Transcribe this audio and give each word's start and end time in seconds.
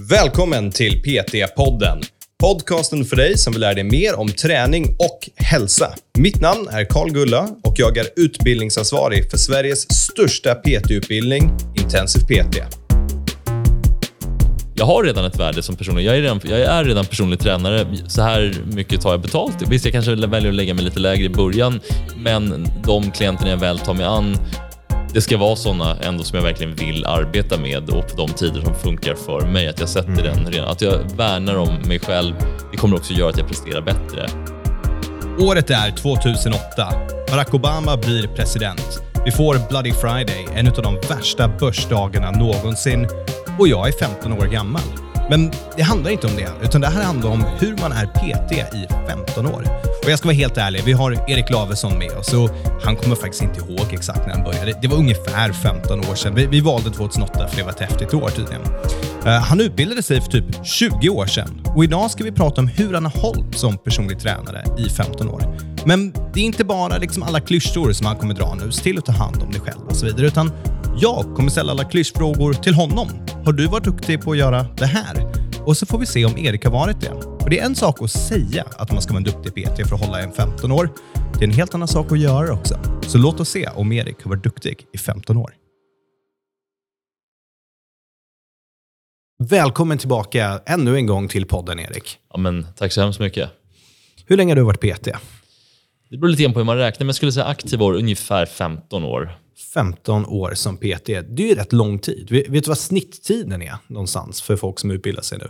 Välkommen 0.00 0.70
till 0.70 1.02
PT-podden. 1.02 2.02
Podcasten 2.40 3.04
för 3.04 3.16
dig 3.16 3.38
som 3.38 3.52
vill 3.52 3.60
lära 3.60 3.74
dig 3.74 3.84
mer 3.84 4.18
om 4.18 4.28
träning 4.28 4.96
och 4.98 5.30
hälsa. 5.36 5.94
Mitt 6.18 6.40
namn 6.40 6.68
är 6.70 6.84
Karl 6.84 7.10
Gulla 7.10 7.48
och 7.64 7.74
jag 7.76 7.96
är 7.96 8.06
utbildningsansvarig 8.16 9.30
för 9.30 9.38
Sveriges 9.38 9.86
största 9.90 10.54
PT-utbildning, 10.54 11.50
Intensiv 11.82 12.20
PT. 12.20 12.56
Jag 14.74 14.86
har 14.86 15.04
redan 15.04 15.24
ett 15.24 15.38
värde 15.38 15.62
som 15.62 15.76
personlig. 15.76 16.04
Jag 16.04 16.16
är 16.16 16.22
redan, 16.22 16.40
jag 16.44 16.60
är 16.60 16.84
redan 16.84 17.06
personlig 17.06 17.40
tränare. 17.40 17.86
Så 18.08 18.22
här 18.22 18.54
mycket 18.72 19.00
tar 19.00 19.10
jag 19.10 19.20
betalt. 19.20 19.62
Visst, 19.68 19.84
jag 19.84 19.92
kanske 19.92 20.14
väljer 20.14 20.48
att 20.48 20.54
lägga 20.54 20.74
mig 20.74 20.84
lite 20.84 21.00
lägre 21.00 21.24
i 21.24 21.28
början, 21.28 21.80
men 22.16 22.68
de 22.84 23.10
klienterna 23.10 23.50
jag 23.50 23.56
väl 23.56 23.78
tar 23.78 23.94
mig 23.94 24.06
an 24.06 24.38
det 25.16 25.22
ska 25.22 25.36
vara 25.36 25.56
sådana 25.56 25.96
ändå 26.02 26.24
som 26.24 26.36
jag 26.36 26.44
verkligen 26.44 26.74
vill 26.74 27.06
arbeta 27.06 27.58
med 27.58 27.90
och 27.90 28.08
på 28.08 28.16
de 28.16 28.28
tider 28.28 28.60
som 28.60 28.74
funkar 28.74 29.14
för 29.14 29.46
mig. 29.46 29.68
Att 29.68 29.80
jag 29.80 29.88
sätter 29.88 30.10
mm. 30.10 30.24
den 30.24 30.52
redan, 30.52 30.68
att 30.68 30.82
jag 30.82 31.16
värnar 31.16 31.56
om 31.56 31.74
mig 31.88 31.98
själv. 31.98 32.34
Det 32.70 32.76
kommer 32.76 32.96
också 32.96 33.12
göra 33.12 33.30
att 33.30 33.38
jag 33.38 33.48
presterar 33.48 33.82
bättre. 33.82 34.28
Året 35.38 35.70
är 35.70 35.90
2008. 35.90 36.88
Barack 37.30 37.54
Obama 37.54 37.96
blir 37.96 38.26
president. 38.26 39.02
Vi 39.24 39.30
får 39.30 39.68
Bloody 39.68 39.92
Friday, 39.92 40.46
en 40.54 40.68
av 40.68 40.82
de 40.82 40.94
värsta 41.08 41.48
börsdagarna 41.48 42.30
någonsin. 42.30 43.08
Och 43.58 43.68
jag 43.68 43.88
är 43.88 43.92
15 43.92 44.32
år 44.32 44.46
gammal. 44.46 45.05
Men 45.28 45.50
det 45.76 45.82
handlar 45.82 46.10
inte 46.10 46.26
om 46.26 46.36
det, 46.36 46.48
utan 46.62 46.80
det 46.80 46.86
här 46.86 47.02
handlar 47.02 47.30
om 47.30 47.44
hur 47.58 47.76
man 47.80 47.92
är 47.92 48.06
PT 48.06 48.52
i 48.52 48.86
15 49.08 49.46
år. 49.46 49.66
Och 50.04 50.10
jag 50.10 50.18
ska 50.18 50.28
vara 50.28 50.36
helt 50.36 50.56
ärlig, 50.56 50.82
vi 50.84 50.92
har 50.92 51.30
Erik 51.30 51.50
Lavesson 51.50 51.98
med 51.98 52.10
oss 52.10 52.32
och 52.32 52.50
han 52.82 52.96
kommer 52.96 53.16
faktiskt 53.16 53.42
inte 53.42 53.60
ihåg 53.60 53.86
exakt 53.90 54.26
när 54.26 54.34
han 54.34 54.44
började. 54.44 54.78
Det 54.82 54.88
var 54.88 54.96
ungefär 54.96 55.52
15 55.52 56.00
år 56.00 56.14
sedan. 56.14 56.34
Vi, 56.34 56.46
vi 56.46 56.60
valde 56.60 56.90
2008 56.90 57.48
för 57.48 57.56
det 57.56 57.62
var 57.62 57.70
ett 57.70 57.80
häftigt 57.80 58.14
år 58.14 58.28
tydligen. 58.28 58.62
Uh, 59.26 59.32
han 59.32 59.60
utbildade 59.60 60.02
sig 60.02 60.20
för 60.20 60.30
typ 60.30 60.66
20 60.66 61.08
år 61.08 61.26
sedan 61.26 61.62
och 61.76 61.84
idag 61.84 62.10
ska 62.10 62.24
vi 62.24 62.32
prata 62.32 62.60
om 62.60 62.68
hur 62.68 62.94
han 62.94 63.04
har 63.04 63.20
hållit 63.20 63.58
som 63.58 63.78
personlig 63.78 64.20
tränare 64.20 64.64
i 64.78 64.88
15 64.90 65.28
år. 65.28 65.56
Men 65.84 66.12
det 66.34 66.40
är 66.40 66.44
inte 66.44 66.64
bara 66.64 66.96
liksom 66.96 67.22
alla 67.22 67.40
klyschor 67.40 67.92
som 67.92 68.06
han 68.06 68.16
kommer 68.16 68.34
dra 68.34 68.54
nu, 68.54 68.72
se 68.72 68.82
till 68.82 68.98
att 68.98 69.06
ta 69.06 69.12
hand 69.12 69.42
om 69.42 69.50
dig 69.50 69.60
själv 69.60 69.80
och 69.88 69.96
så 69.96 70.06
vidare, 70.06 70.26
utan 70.26 70.52
jag 70.98 71.34
kommer 71.36 71.50
ställa 71.50 71.72
alla 71.72 71.84
klyschfrågor 71.84 72.52
till 72.52 72.74
honom. 72.74 73.08
Har 73.44 73.52
du 73.52 73.66
varit 73.66 73.84
duktig 73.84 74.20
på 74.20 74.32
att 74.32 74.38
göra 74.38 74.62
det 74.62 74.86
här? 74.86 75.32
Och 75.64 75.76
så 75.76 75.86
får 75.86 75.98
vi 75.98 76.06
se 76.06 76.24
om 76.24 76.38
Erik 76.38 76.64
har 76.64 76.72
varit 76.72 77.00
det. 77.00 77.10
Och 77.12 77.50
det 77.50 77.58
är 77.58 77.66
en 77.66 77.74
sak 77.74 78.02
att 78.02 78.10
säga 78.10 78.64
att 78.78 78.92
man 78.92 79.02
ska 79.02 79.12
vara 79.12 79.18
en 79.18 79.24
duktig 79.24 79.64
PT 79.64 79.88
för 79.88 79.94
att 79.94 80.00
hålla 80.00 80.20
en 80.20 80.32
15 80.32 80.72
år. 80.72 80.90
Det 81.32 81.40
är 81.40 81.44
en 81.44 81.54
helt 81.54 81.74
annan 81.74 81.88
sak 81.88 82.12
att 82.12 82.18
göra 82.18 82.52
också. 82.52 82.78
Så 83.02 83.18
låt 83.18 83.40
oss 83.40 83.48
se 83.48 83.68
om 83.68 83.92
Erik 83.92 84.22
har 84.22 84.30
varit 84.30 84.44
duktig 84.44 84.86
i 84.92 84.98
15 84.98 85.36
år. 85.36 85.54
Välkommen 89.38 89.98
tillbaka 89.98 90.60
ännu 90.66 90.96
en 90.96 91.06
gång 91.06 91.28
till 91.28 91.46
podden, 91.46 91.78
Erik. 91.78 92.18
Ja, 92.32 92.38
men, 92.38 92.66
tack 92.76 92.92
så 92.92 93.00
hemskt 93.00 93.20
mycket. 93.20 93.50
Hur 94.26 94.36
länge 94.36 94.50
har 94.50 94.56
du 94.56 94.62
varit 94.62 94.80
PT? 94.80 95.08
Det 96.10 96.16
beror 96.16 96.28
lite 96.28 96.42
grann 96.42 96.52
på 96.52 96.58
hur 96.58 96.64
man 96.64 96.76
räknar, 96.76 97.04
men 97.04 97.08
jag 97.08 97.16
skulle 97.16 97.32
säga 97.32 97.46
aktiv 97.46 97.82
år 97.82 97.94
ungefär 97.94 98.46
15 98.46 99.04
år. 99.04 99.38
15 99.74 100.26
år 100.26 100.54
som 100.54 100.76
PT. 100.76 101.06
Det 101.06 101.42
är 101.42 101.48
ju 101.48 101.54
rätt 101.54 101.72
lång 101.72 101.98
tid. 101.98 102.30
Vet 102.30 102.64
du 102.64 102.68
vad 102.68 102.78
snitttiden 102.78 103.62
är 103.62 103.76
någonstans 103.86 104.42
för 104.42 104.56
folk 104.56 104.78
som 104.78 104.90
utbildar 104.90 105.22
sig 105.22 105.38
nu? 105.38 105.48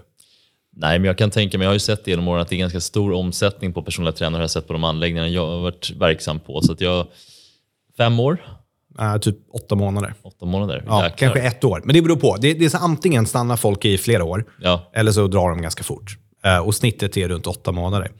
Nej, 0.77 0.99
men 0.99 1.07
jag 1.07 1.19
kan 1.19 1.31
tänka 1.31 1.59
mig, 1.59 1.65
jag 1.65 1.71
har 1.71 1.75
ju 1.75 1.81
sett 1.81 2.07
genom 2.07 2.29
åren 2.29 2.43
att 2.43 2.49
det 2.49 2.57
är 2.57 2.59
ganska 2.59 2.81
stor 2.81 3.13
omsättning 3.13 3.73
på 3.73 3.83
personliga 3.83 4.13
tränare, 4.13 4.39
har 4.39 4.43
jag 4.43 4.51
sett 4.51 4.67
på 4.67 4.73
de 4.73 4.85
anläggningarna 4.85 5.29
jag 5.29 5.47
har 5.47 5.61
varit 5.61 5.91
verksam 5.91 6.41
på. 6.41 6.63
Så 6.63 6.73
att 6.73 6.81
jag, 6.81 7.07
fem 7.97 8.21
år? 8.21 8.39
Uh, 9.01 9.19
typ 9.19 9.37
åtta 9.53 9.75
månader. 9.75 10.15
Åtta 10.23 10.47
månader? 10.47 10.85
Ja, 10.87 11.11
kanske 11.17 11.41
ett 11.41 11.65
år. 11.65 11.83
Men 11.85 11.95
det 11.95 12.03
beror 12.03 12.17
på. 12.17 12.37
Det, 12.37 12.55
det 12.55 12.65
är 12.65 12.69
så 12.69 12.79
antingen 12.79 13.27
stannar 13.27 13.57
folk 13.57 13.85
i 13.85 13.99
flera 13.99 14.25
år, 14.25 14.45
ja. 14.61 14.91
eller 14.95 15.13
så 15.13 15.27
drar 15.27 15.49
de 15.49 15.63
ganska 15.63 15.85
fort. 15.85 16.19
Uh, 16.47 16.59
och 16.59 16.75
snittet 16.75 17.17
är 17.17 17.29
runt 17.29 17.47
åtta 17.47 17.73
månader. 17.73 18.11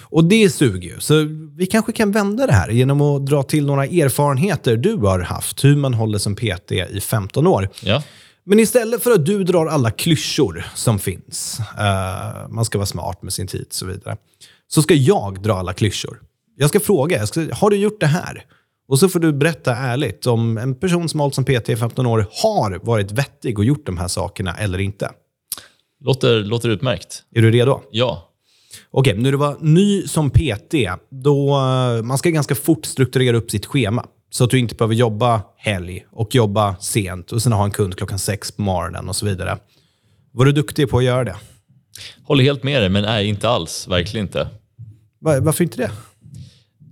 Och 0.00 0.24
det 0.24 0.50
suger 0.50 0.88
ju. 0.88 1.00
Så 1.00 1.14
vi 1.56 1.66
kanske 1.66 1.92
kan 1.92 2.12
vända 2.12 2.46
det 2.46 2.52
här 2.52 2.68
genom 2.68 3.00
att 3.00 3.26
dra 3.26 3.42
till 3.42 3.66
några 3.66 3.84
erfarenheter 3.84 4.76
du 4.76 4.96
har 4.96 5.20
haft, 5.20 5.64
hur 5.64 5.76
man 5.76 5.94
håller 5.94 6.18
som 6.18 6.36
PT 6.36 6.72
i 6.72 7.00
15 7.00 7.46
år. 7.46 7.68
Ja. 7.82 8.02
Men 8.44 8.60
istället 8.60 9.02
för 9.02 9.10
att 9.10 9.26
du 9.26 9.44
drar 9.44 9.66
alla 9.66 9.90
klyschor 9.90 10.64
som 10.74 10.98
finns, 10.98 11.60
uh, 11.60 12.48
man 12.48 12.64
ska 12.64 12.78
vara 12.78 12.86
smart 12.86 13.22
med 13.22 13.32
sin 13.32 13.46
tid 13.46 13.66
och 13.68 13.74
så 13.74 13.86
vidare, 13.86 14.16
så 14.68 14.82
ska 14.82 14.94
jag 14.94 15.42
dra 15.42 15.54
alla 15.54 15.72
klyschor. 15.72 16.20
Jag 16.56 16.68
ska 16.68 16.80
fråga, 16.80 17.18
jag 17.18 17.28
ska, 17.28 17.48
har 17.54 17.70
du 17.70 17.76
gjort 17.76 18.00
det 18.00 18.06
här? 18.06 18.44
Och 18.88 18.98
så 18.98 19.08
får 19.08 19.20
du 19.20 19.32
berätta 19.32 19.76
ärligt 19.76 20.26
om 20.26 20.58
en 20.58 20.74
person 20.74 21.08
som 21.08 21.20
har 21.20 21.24
hållit 21.24 21.34
som 21.34 21.44
PT 21.44 21.68
i 21.68 21.76
15 21.76 22.06
år 22.06 22.26
har 22.42 22.80
varit 22.82 23.12
vettig 23.12 23.58
och 23.58 23.64
gjort 23.64 23.86
de 23.86 23.98
här 23.98 24.08
sakerna 24.08 24.54
eller 24.54 24.78
inte. 24.78 25.10
Låter, 26.04 26.44
låter 26.44 26.68
utmärkt. 26.68 27.22
Är 27.34 27.42
du 27.42 27.50
redo? 27.50 27.80
Ja. 27.90 28.30
Okej, 28.90 29.14
när 29.16 29.32
du 29.32 29.38
var 29.38 29.56
ny 29.60 30.06
som 30.06 30.30
PT, 30.30 30.74
då 31.10 31.56
uh, 31.56 32.02
man 32.02 32.18
ska 32.18 32.30
ganska 32.30 32.54
fort 32.54 32.86
strukturera 32.86 33.36
upp 33.36 33.50
sitt 33.50 33.66
schema. 33.66 34.06
Så 34.30 34.44
att 34.44 34.50
du 34.50 34.58
inte 34.58 34.74
behöver 34.74 34.94
jobba 34.94 35.42
helg 35.56 36.06
och 36.10 36.34
jobba 36.34 36.76
sent 36.76 37.32
och 37.32 37.42
sen 37.42 37.52
ha 37.52 37.64
en 37.64 37.70
kund 37.70 37.96
klockan 37.96 38.18
sex 38.18 38.52
på 38.52 38.62
morgonen 38.62 39.08
och 39.08 39.16
så 39.16 39.26
vidare. 39.26 39.58
Var 40.32 40.44
du 40.44 40.52
duktig 40.52 40.90
på 40.90 40.98
att 40.98 41.04
göra 41.04 41.24
det? 41.24 41.36
Håller 42.24 42.44
helt 42.44 42.62
med 42.62 42.82
dig, 42.82 42.88
men 42.88 43.02
nej, 43.02 43.28
inte 43.28 43.48
alls. 43.48 43.88
Verkligen 43.88 44.26
inte. 44.26 44.48
Var, 45.18 45.40
varför 45.40 45.64
inte 45.64 45.76
det? 45.76 45.90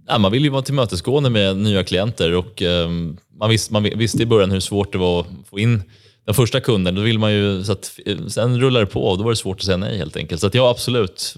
Ja, 0.07 0.19
man 0.19 0.33
vill 0.33 0.45
ju 0.45 0.51
vara 0.51 0.63
tillmötesgående 0.63 1.31
med 1.31 1.57
nya 1.57 1.85
klienter 1.85 2.35
och 2.35 2.63
um, 2.63 3.19
man, 3.39 3.51
visste, 3.51 3.73
man 3.73 3.83
visste 3.83 4.23
i 4.23 4.27
början 4.27 4.51
hur 4.51 4.61
svårt 4.61 4.93
det 4.93 4.99
var 4.99 5.21
att 5.21 5.27
få 5.51 5.59
in 5.59 5.83
den 6.25 6.35
första 6.35 6.61
kunden. 6.61 6.95
Då 6.95 7.03
vill 7.03 7.19
man 7.19 7.33
ju, 7.33 7.65
så 7.65 7.73
att, 7.73 7.99
sen 8.29 8.61
rullar 8.61 8.81
det 8.81 8.87
på 8.87 9.05
och 9.05 9.19
då 9.19 9.25
var 9.25 9.31
det 9.31 9.37
svårt 9.37 9.59
att 9.59 9.65
säga 9.65 9.77
nej 9.77 9.99
helt 9.99 10.17
enkelt. 10.17 10.41
Så 10.41 10.47
att 10.47 10.55
jag 10.55 10.63
har 10.63 10.71
absolut 10.71 11.37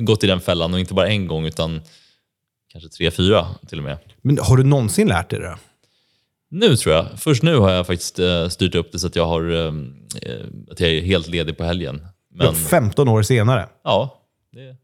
gått 0.00 0.24
i 0.24 0.26
den 0.26 0.40
fällan 0.40 0.74
och 0.74 0.80
inte 0.80 0.94
bara 0.94 1.08
en 1.08 1.26
gång 1.26 1.46
utan 1.46 1.80
kanske 2.72 2.90
tre, 2.90 3.10
fyra 3.10 3.46
till 3.68 3.78
och 3.78 3.84
med. 3.84 3.98
Men 4.22 4.38
har 4.38 4.56
du 4.56 4.64
någonsin 4.64 5.08
lärt 5.08 5.30
dig 5.30 5.40
det? 5.40 5.58
Nu 6.50 6.76
tror 6.76 6.94
jag. 6.94 7.06
Först 7.16 7.42
nu 7.42 7.56
har 7.56 7.70
jag 7.70 7.86
faktiskt 7.86 8.18
uh, 8.18 8.48
styrt 8.48 8.74
upp 8.74 8.92
det 8.92 8.98
så 8.98 9.06
att 9.06 9.16
jag, 9.16 9.26
har, 9.26 9.50
uh, 9.50 9.72
att 10.70 10.80
jag 10.80 10.90
är 10.90 11.00
helt 11.00 11.28
ledig 11.28 11.56
på 11.56 11.64
helgen. 11.64 12.06
Men... 12.34 12.54
15 12.54 13.08
år 13.08 13.22
senare? 13.22 13.68
Ja. 13.84 14.22
Det... 14.52 14.76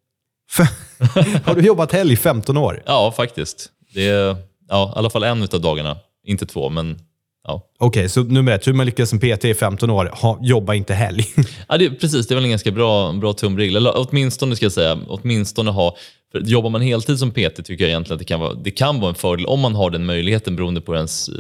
har 1.45 1.55
du 1.55 1.63
jobbat 1.63 1.93
helg 1.93 2.13
i 2.13 2.17
15 2.17 2.57
år? 2.57 2.83
Ja, 2.87 3.13
faktiskt. 3.17 3.71
Det 3.95 4.09
är 4.09 4.37
ja, 4.69 4.93
i 4.97 4.99
alla 4.99 5.11
fall 5.11 5.23
en 5.23 5.43
av 5.43 5.61
dagarna. 5.61 5.97
Inte 6.25 6.47
två, 6.47 6.69
men 6.69 6.99
Ja. 7.45 7.69
Okej, 7.79 8.01
okay, 8.01 8.09
så 8.09 8.23
nummer 8.23 8.53
ett, 8.53 8.67
hur 8.67 8.73
man 8.73 8.87
lyckas 8.87 9.11
som 9.11 9.19
PT 9.19 9.45
i 9.45 9.55
15 9.55 9.91
år, 9.91 10.11
ha, 10.13 10.39
jobba 10.43 10.75
inte 10.75 10.95
helg. 10.95 11.25
ja, 11.69 11.79
det, 11.79 11.91
precis, 11.91 12.27
det 12.27 12.35
är 12.35 12.37
väl 12.37 12.45
en 12.45 12.51
ganska 12.51 12.71
bra, 12.71 13.13
bra 13.13 13.33
tumregel. 13.33 13.77
Eller 13.77 13.93
åtminstone 13.97 14.57
ska 14.57 14.65
jag 14.65 14.73
säga, 14.73 14.99
åtminstone 15.09 15.71
ha 15.71 15.97
för 16.35 16.41
jobbar 16.41 16.71
man 16.71 16.81
heltid 16.81 17.19
som 17.19 17.31
PT 17.31 17.65
tycker 17.65 17.85
jag 17.85 17.89
egentligen 17.89 18.15
att 18.15 18.19
det 18.19 18.25
kan, 18.25 18.41
vara, 18.41 18.55
det 18.55 18.71
kan 18.71 19.01
vara 19.01 19.09
en 19.09 19.15
fördel 19.15 19.47
om 19.47 19.61
man 19.61 19.75
har 19.75 19.91
den 19.91 20.07
möjligheten 20.07 20.57
beroende 20.57 20.81
på 20.81 20.93
hur 20.93 20.97
ens 20.97 21.29
eh, 21.29 21.35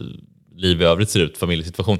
liv 0.56 0.82
i 0.82 0.84
övrigt 0.84 1.10
ser 1.10 1.20
ut, 1.20 1.38
familjesituation. 1.38 1.98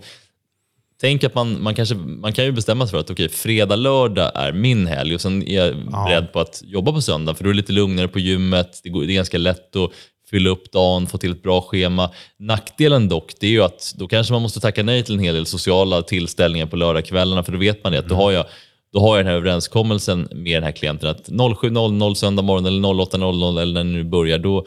Tänk 1.01 1.25
att 1.25 1.35
man, 1.35 1.63
man, 1.63 1.75
kanske, 1.75 1.95
man 1.95 2.33
kan 2.33 2.45
ju 2.45 2.53
bestämma 2.53 2.87
sig 2.87 2.91
för 2.91 2.99
att 2.99 3.11
okay, 3.11 3.29
fredag, 3.29 3.77
lördag 3.77 4.33
är 4.35 4.53
min 4.53 4.87
helg 4.87 5.15
och 5.15 5.21
sen 5.21 5.49
är 5.49 5.55
jag 5.55 5.75
ja. 5.93 6.05
beredd 6.05 6.33
på 6.33 6.41
att 6.41 6.63
jobba 6.65 6.93
på 6.93 7.03
söndag 7.03 7.35
för 7.35 7.45
då 7.45 7.51
är 7.51 7.55
det 7.55 7.57
lite 7.57 7.73
lugnare 7.73 8.09
på 8.09 8.19
gymmet, 8.19 8.81
det, 8.83 8.89
går, 8.89 9.03
det 9.03 9.13
är 9.13 9.15
ganska 9.15 9.39
lätt 9.39 9.77
att 9.77 9.91
fylla 10.35 10.51
upp 10.51 10.73
dagen, 10.73 11.07
få 11.07 11.19
till 11.19 11.31
ett 11.31 11.43
bra 11.43 11.61
schema. 11.61 12.11
Nackdelen 12.39 13.09
dock, 13.09 13.33
det 13.41 13.47
är 13.47 13.51
ju 13.51 13.63
att 13.63 13.95
då 13.99 14.09
kanske 14.09 14.33
man 14.33 14.43
måste 14.43 14.61
tacka 14.61 14.83
nej 14.83 15.03
till 15.03 15.15
en 15.15 15.21
hel 15.21 15.35
del 15.35 15.47
sociala 15.47 16.03
tillställningar 16.03 16.67
på 16.67 16.77
lördagskvällarna 16.77 17.43
för 17.43 17.53
då 17.53 17.59
vet 17.59 17.85
man 17.85 17.93
det, 17.93 17.99
att 17.99 18.09
då 18.09 18.15
har 18.15 18.33
jag 18.33 18.45
då 18.93 19.01
har 19.01 19.17
jag 19.17 19.27
den 19.27 19.31
här 19.31 19.37
överenskommelsen 19.37 20.29
med 20.33 20.57
den 20.57 20.63
här 20.63 20.73
klienten 20.73 21.09
att 21.09 21.29
07.00 21.29 22.15
söndag 22.15 22.43
morgon 22.43 22.67
eller 22.67 22.89
08.00 22.89 23.61
eller 23.61 23.73
när 23.73 23.85
det 23.85 23.91
nu 23.91 24.05
börjar, 24.05 24.39
då, 24.39 24.67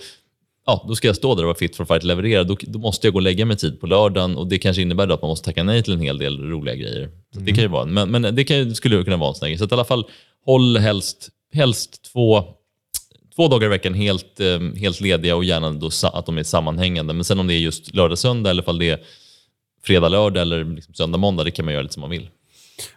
ja, 0.66 0.86
då 0.88 0.96
ska 0.96 1.08
jag 1.08 1.16
stå 1.16 1.36
där 1.36 1.44
och 1.44 1.48
vara 1.48 1.58
fit 1.58 1.76
for 1.76 1.86
fight 1.86 2.04
leverera. 2.04 2.44
Då, 2.44 2.58
då, 2.62 2.80
måste 2.80 3.08
jag 3.08 3.14
gå 3.14 3.18
och 3.18 3.24
lägga 3.24 3.46
mig 3.46 3.58
tid 3.58 3.80
på 3.80 3.88
lördagen 3.88 4.38
och 4.38 4.48
det 4.48 4.58
kanske 4.58 4.82
innebär 4.82 5.08
att 5.10 5.22
man 5.22 5.30
måste 5.30 5.46
tacka 5.46 5.64
nej 5.64 5.84
till 5.84 5.94
en 5.94 6.02
hel 6.02 6.18
del 6.18 6.50
roliga 6.50 6.76
grejer. 6.76 7.10
Så 7.34 7.40
mm. 7.40 7.46
Det 7.46 7.52
kan 7.52 7.64
ju 7.64 7.68
vara, 7.68 7.86
men, 7.86 8.12
men 8.12 8.36
det 8.36 8.44
kan, 8.44 8.76
skulle 8.76 9.04
kunna 9.04 9.18
vara 9.18 9.30
en 9.30 9.36
sån 9.36 9.50
grej. 9.50 9.58
Så 9.58 9.64
att 9.64 9.72
i 9.72 9.76
alla 9.76 9.86
fall, 9.86 10.06
håll 10.46 10.78
helst, 10.78 11.30
helst 11.54 12.12
två, 12.14 12.44
två 13.38 13.48
dagar 13.48 13.66
i 13.66 13.70
veckan 13.70 13.94
helt, 13.94 14.40
eh, 14.40 14.80
helt 14.80 15.02
lediga 15.02 15.36
och 15.36 15.44
gärna 15.44 15.72
då 15.72 15.90
att 16.04 16.26
de 16.26 16.38
är 16.38 16.44
sammanhängande. 16.44 17.14
Men 17.14 17.24
sen 17.24 17.40
om 17.40 17.48
det 17.48 17.54
är 17.54 17.60
just 17.60 17.96
lördag-söndag 17.96 18.50
eller 18.50 18.70
om 18.70 18.80
det 18.80 18.90
är 18.90 19.00
fredag-lördag 19.84 20.42
eller 20.42 20.66
liksom 20.66 20.94
söndag-måndag, 20.94 21.44
det 21.44 21.52
kan 21.52 21.66
man 21.66 21.74
göra 21.74 21.84
lite 21.84 21.94
som 21.94 22.02
man 22.02 22.10
vill. 22.10 22.30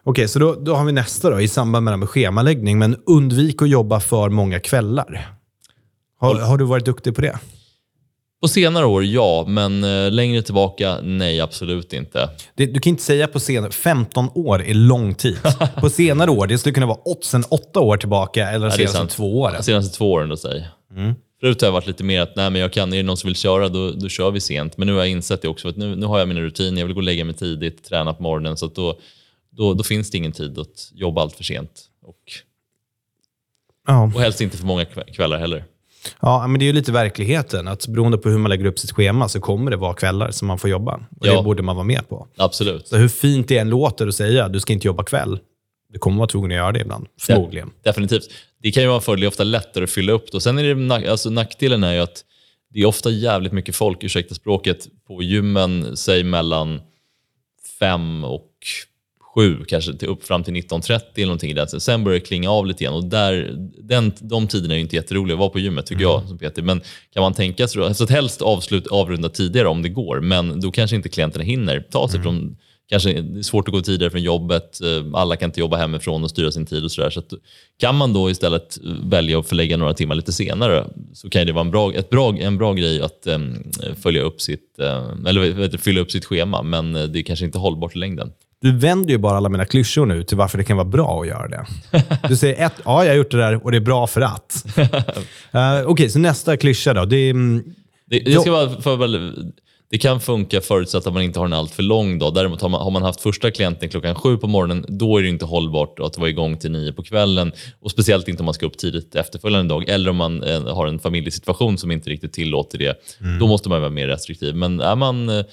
Okej, 0.02 0.28
så 0.28 0.38
då, 0.38 0.54
då 0.54 0.74
har 0.74 0.84
vi 0.84 0.92
nästa 0.92 1.30
då, 1.30 1.40
i 1.40 1.48
samband 1.48 1.84
med, 1.84 1.98
med 1.98 2.08
schemaläggning. 2.08 2.78
Men 2.78 2.96
undvik 3.06 3.62
att 3.62 3.68
jobba 3.68 4.00
för 4.00 4.28
många 4.28 4.60
kvällar. 4.60 5.36
Har, 6.18 6.34
har 6.34 6.58
du 6.58 6.64
varit 6.64 6.84
duktig 6.84 7.14
på 7.14 7.20
det? 7.20 7.38
På 8.40 8.48
senare 8.48 8.86
år, 8.86 9.04
ja. 9.04 9.44
Men 9.48 9.84
eh, 9.84 10.10
längre 10.10 10.42
tillbaka, 10.42 10.98
nej, 11.02 11.40
absolut 11.40 11.92
inte. 11.92 12.30
Det, 12.54 12.66
du 12.66 12.80
kan 12.80 12.90
inte 12.90 13.02
säga 13.02 13.26
på 13.26 13.40
senare... 13.40 13.70
15 13.72 14.28
år 14.34 14.62
är 14.64 14.74
lång 14.74 15.14
tid. 15.14 15.38
på 15.80 15.90
senare 15.90 16.30
år, 16.30 16.46
det 16.46 16.58
skulle 16.58 16.72
kunna 16.72 16.86
vara 16.86 17.08
åt, 17.08 17.24
sen 17.24 17.44
åtta 17.50 17.80
år 17.80 17.96
tillbaka 17.96 18.48
eller 18.50 18.66
ja, 18.66 18.72
senaste 18.72 19.06
två 19.06 19.40
åren. 19.40 19.62
Senaste 19.62 19.96
två 19.98 20.12
åren, 20.12 20.28
då 20.28 20.36
säg. 20.36 20.68
Mm. 20.96 21.14
Förut 21.40 21.60
har 21.60 21.68
jag 21.68 21.72
varit 21.72 21.86
lite 21.86 22.04
mer 22.04 22.20
att 22.20 22.36
nej, 22.36 22.50
men 22.50 22.60
jag 22.60 22.72
kan, 22.72 22.92
är 22.92 22.96
det 22.96 23.02
någon 23.02 23.16
som 23.16 23.28
vill 23.28 23.36
köra, 23.36 23.68
då, 23.68 23.90
då 23.90 24.08
kör 24.08 24.30
vi 24.30 24.40
sent. 24.40 24.76
Men 24.76 24.86
nu 24.86 24.92
har 24.92 24.98
jag 25.00 25.08
insett 25.08 25.42
det 25.42 25.48
också. 25.48 25.68
Att 25.68 25.76
nu, 25.76 25.96
nu 25.96 26.06
har 26.06 26.18
jag 26.18 26.28
mina 26.28 26.40
rutiner. 26.40 26.80
Jag 26.80 26.86
vill 26.86 26.94
gå 26.94 27.00
och 27.00 27.04
lägga 27.04 27.24
mig 27.24 27.34
tidigt, 27.34 27.84
träna 27.84 28.14
på 28.14 28.22
morgonen. 28.22 28.56
Så 28.56 28.66
då, 28.66 28.98
då, 29.50 29.74
då 29.74 29.82
finns 29.82 30.10
det 30.10 30.18
ingen 30.18 30.32
tid 30.32 30.58
att 30.58 30.90
jobba 30.94 31.22
allt 31.22 31.34
för 31.36 31.44
sent. 31.44 31.80
Och, 32.02 32.16
Ja. 33.86 34.02
och 34.14 34.20
helst 34.20 34.40
inte 34.40 34.56
för 34.56 34.66
många 34.66 34.84
kv- 34.84 35.12
kvällar 35.12 35.38
heller. 35.38 35.64
Ja, 36.20 36.46
men 36.46 36.58
det 36.58 36.64
är 36.64 36.66
ju 36.66 36.72
lite 36.72 36.92
verkligheten. 36.92 37.68
Att 37.68 37.86
beroende 37.86 38.18
på 38.18 38.28
hur 38.28 38.38
man 38.38 38.48
lägger 38.50 38.64
upp 38.64 38.78
sitt 38.78 38.92
schema 38.92 39.28
så 39.28 39.40
kommer 39.40 39.70
det 39.70 39.76
vara 39.76 39.94
kvällar 39.94 40.30
som 40.30 40.48
man 40.48 40.58
får 40.58 40.70
jobba. 40.70 40.94
Och 41.20 41.26
Ja. 41.26 41.36
Det 41.36 41.42
borde 41.42 41.62
man 41.62 41.76
vara 41.76 41.86
med 41.86 42.08
på. 42.08 42.26
Absolut. 42.36 42.88
Så 42.88 42.96
hur 42.96 43.08
fint 43.08 43.48
det 43.48 43.58
än 43.58 43.68
låter 43.70 44.06
att 44.08 44.14
säga 44.14 44.48
du 44.48 44.60
ska 44.60 44.72
inte 44.72 44.86
jobba 44.86 45.04
kväll, 45.04 45.38
du 45.92 45.98
kommer 45.98 46.16
vara 46.18 46.28
tvungen 46.28 46.50
att 46.50 46.56
göra 46.56 46.72
det 46.72 46.80
ibland. 46.80 47.06
Förmodligen. 47.20 47.70
Definitivt. 47.84 48.28
Det 48.62 48.70
kan 48.72 48.82
ju 48.82 48.86
vara 48.86 48.96
en 48.96 49.02
fördel, 49.02 49.20
det 49.20 49.26
är 49.26 49.28
ofta 49.28 49.44
lättare 49.44 49.84
att 49.84 49.90
fylla 49.90 50.12
upp. 50.12 50.34
Och 50.34 50.42
sen 50.42 50.58
är 50.58 50.62
det, 50.62 50.74
nack- 50.74 51.10
alltså, 51.10 51.30
nackdelen 51.30 51.84
är 51.84 51.92
ju 51.94 52.00
att 52.00 52.24
det 52.74 52.80
är 52.80 52.86
ofta 52.86 53.10
jävligt 53.10 53.52
mycket 53.52 53.76
folk, 53.76 54.04
ursäkta 54.04 54.34
språket, 54.34 54.86
på 55.06 55.22
gymmen, 55.22 55.96
säg 55.96 56.24
mellan 56.24 56.80
fem 57.78 58.24
och 58.24 58.46
sju, 59.34 59.64
kanske 59.68 59.94
till 59.94 60.08
upp 60.08 60.24
fram 60.24 60.44
till 60.44 60.54
19.30 60.54 61.00
eller 61.14 61.26
någonting 61.26 61.50
stilen. 61.50 61.80
Sen 61.80 62.04
börjar 62.04 62.20
det 62.20 62.26
klinga 62.26 62.50
av 62.50 62.66
lite 62.66 62.84
grann 62.84 62.94
och 62.94 63.04
där, 63.04 63.54
den, 63.78 64.12
de 64.20 64.46
tiderna 64.46 64.74
är 64.74 64.78
inte 64.78 64.96
jätteroliga 64.96 65.34
att 65.34 65.38
vara 65.38 65.50
på 65.50 65.58
gymmet 65.58 65.86
tycker 65.86 66.02
jag 66.02 66.28
som 66.28 66.38
PT. 66.38 66.56
Men 66.62 66.80
kan 67.14 67.22
man 67.22 67.34
tänka 67.34 67.68
sig 67.68 67.82
då, 67.82 67.94
så 67.94 68.04
att 68.04 68.10
helst 68.10 68.42
avslut, 68.42 68.86
avrunda 68.86 69.28
tidigare 69.28 69.68
om 69.68 69.82
det 69.82 69.88
går, 69.88 70.20
men 70.20 70.60
då 70.60 70.70
kanske 70.70 70.96
inte 70.96 71.08
klienterna 71.08 71.44
hinner 71.44 71.80
ta 71.80 72.08
sig 72.08 72.22
från 72.22 72.56
Kanske 72.90 73.12
det 73.12 73.38
är 73.38 73.42
svårt 73.42 73.68
att 73.68 73.74
gå 73.74 73.80
tidigare 73.80 74.10
från 74.10 74.22
jobbet, 74.22 74.80
eh, 74.80 75.06
alla 75.12 75.36
kan 75.36 75.48
inte 75.48 75.60
jobba 75.60 75.76
hemifrån 75.76 76.24
och 76.24 76.30
styra 76.30 76.52
sin 76.52 76.66
tid 76.66 76.84
och 76.84 76.92
sådär. 76.92 77.10
Så 77.10 77.20
att, 77.20 77.32
kan 77.80 77.94
man 77.96 78.12
då 78.12 78.30
istället 78.30 78.78
välja 79.04 79.38
att 79.38 79.48
förlägga 79.48 79.76
några 79.76 79.94
timmar 79.94 80.14
lite 80.14 80.32
senare 80.32 80.86
så 81.14 81.30
kan 81.30 81.46
det 81.46 81.52
vara 81.52 81.64
en 81.64 81.70
bra, 81.70 81.92
ett 81.92 82.10
bra, 82.10 82.36
en 82.36 82.58
bra 82.58 82.72
grej 82.72 83.00
att 83.00 83.26
em, 83.26 83.70
följa 84.02 84.22
upp 84.22 84.40
sitt, 84.40 84.78
eh, 84.78 85.08
eller 85.26 85.52
vet 85.52 85.80
fylla 85.80 86.00
upp 86.00 86.10
sitt 86.10 86.24
schema, 86.24 86.62
men 86.62 86.96
eh, 86.96 87.04
det 87.04 87.18
är 87.18 87.22
kanske 87.22 87.44
inte 87.44 87.58
hållbart 87.58 87.96
i 87.96 87.98
längden. 87.98 88.32
Du 88.62 88.72
vänder 88.76 89.10
ju 89.10 89.18
bara 89.18 89.36
alla 89.36 89.48
mina 89.48 89.64
klyschor 89.64 90.06
nu 90.06 90.22
till 90.22 90.36
varför 90.36 90.58
det 90.58 90.64
kan 90.64 90.76
vara 90.76 90.88
bra 90.88 91.20
att 91.20 91.26
göra 91.26 91.48
det. 91.48 91.66
Du 92.28 92.36
säger 92.36 92.66
ett, 92.66 92.72
ja 92.84 93.04
jag 93.04 93.10
har 93.10 93.16
gjort 93.16 93.30
det 93.30 93.36
där 93.36 93.64
och 93.64 93.70
det 93.70 93.76
är 93.76 93.80
bra 93.80 94.06
för 94.06 94.20
att. 94.20 94.64
Eh, 95.52 95.82
Okej, 95.86 96.10
så 96.10 96.18
nästa 96.18 96.56
klyscha 96.56 96.94
då. 96.94 97.04
Det 97.04 97.30
mm, 97.30 97.64
Det, 98.06 98.18
det, 98.20 98.40
ska 98.40 98.52
vara 98.52 98.80
för, 98.80 98.96
väl- 98.96 99.52
det 99.90 99.98
kan 99.98 100.20
funka 100.20 100.60
förutsatt 100.60 101.06
att 101.06 101.12
man 101.14 101.22
inte 101.22 101.38
har 101.38 101.46
en 101.46 101.52
alltför 101.52 101.82
lång 101.82 102.18
dag. 102.18 102.34
Däremot 102.34 102.60
har 102.62 102.68
man, 102.68 102.82
har 102.82 102.90
man 102.90 103.02
haft 103.02 103.20
första 103.20 103.50
klienten 103.50 103.88
klockan 103.88 104.14
sju 104.14 104.36
på 104.36 104.46
morgonen, 104.46 104.84
då 104.88 105.18
är 105.18 105.22
det 105.22 105.28
inte 105.28 105.44
hållbart 105.44 105.98
att 106.00 106.18
vara 106.18 106.28
igång 106.28 106.56
till 106.58 106.70
nio 106.70 106.92
på 106.92 107.02
kvällen. 107.02 107.52
Och 107.80 107.90
Speciellt 107.90 108.28
inte 108.28 108.40
om 108.42 108.44
man 108.44 108.54
ska 108.54 108.66
upp 108.66 108.78
tidigt 108.78 109.14
efterföljande 109.14 109.74
dag 109.74 109.88
eller 109.88 110.10
om 110.10 110.16
man 110.16 110.42
eh, 110.42 110.74
har 110.74 110.86
en 110.86 110.98
familjesituation 110.98 111.78
som 111.78 111.90
inte 111.90 112.10
riktigt 112.10 112.32
tillåter 112.32 112.78
det. 112.78 113.00
Då 113.40 113.46
måste 113.46 113.68
man 113.68 113.80
vara 113.80 113.90
mer 113.90 114.08
restriktiv. 114.08 114.54
Men 114.54 114.80
är 114.80 114.96
man 114.96 115.28
eh, 115.28 115.44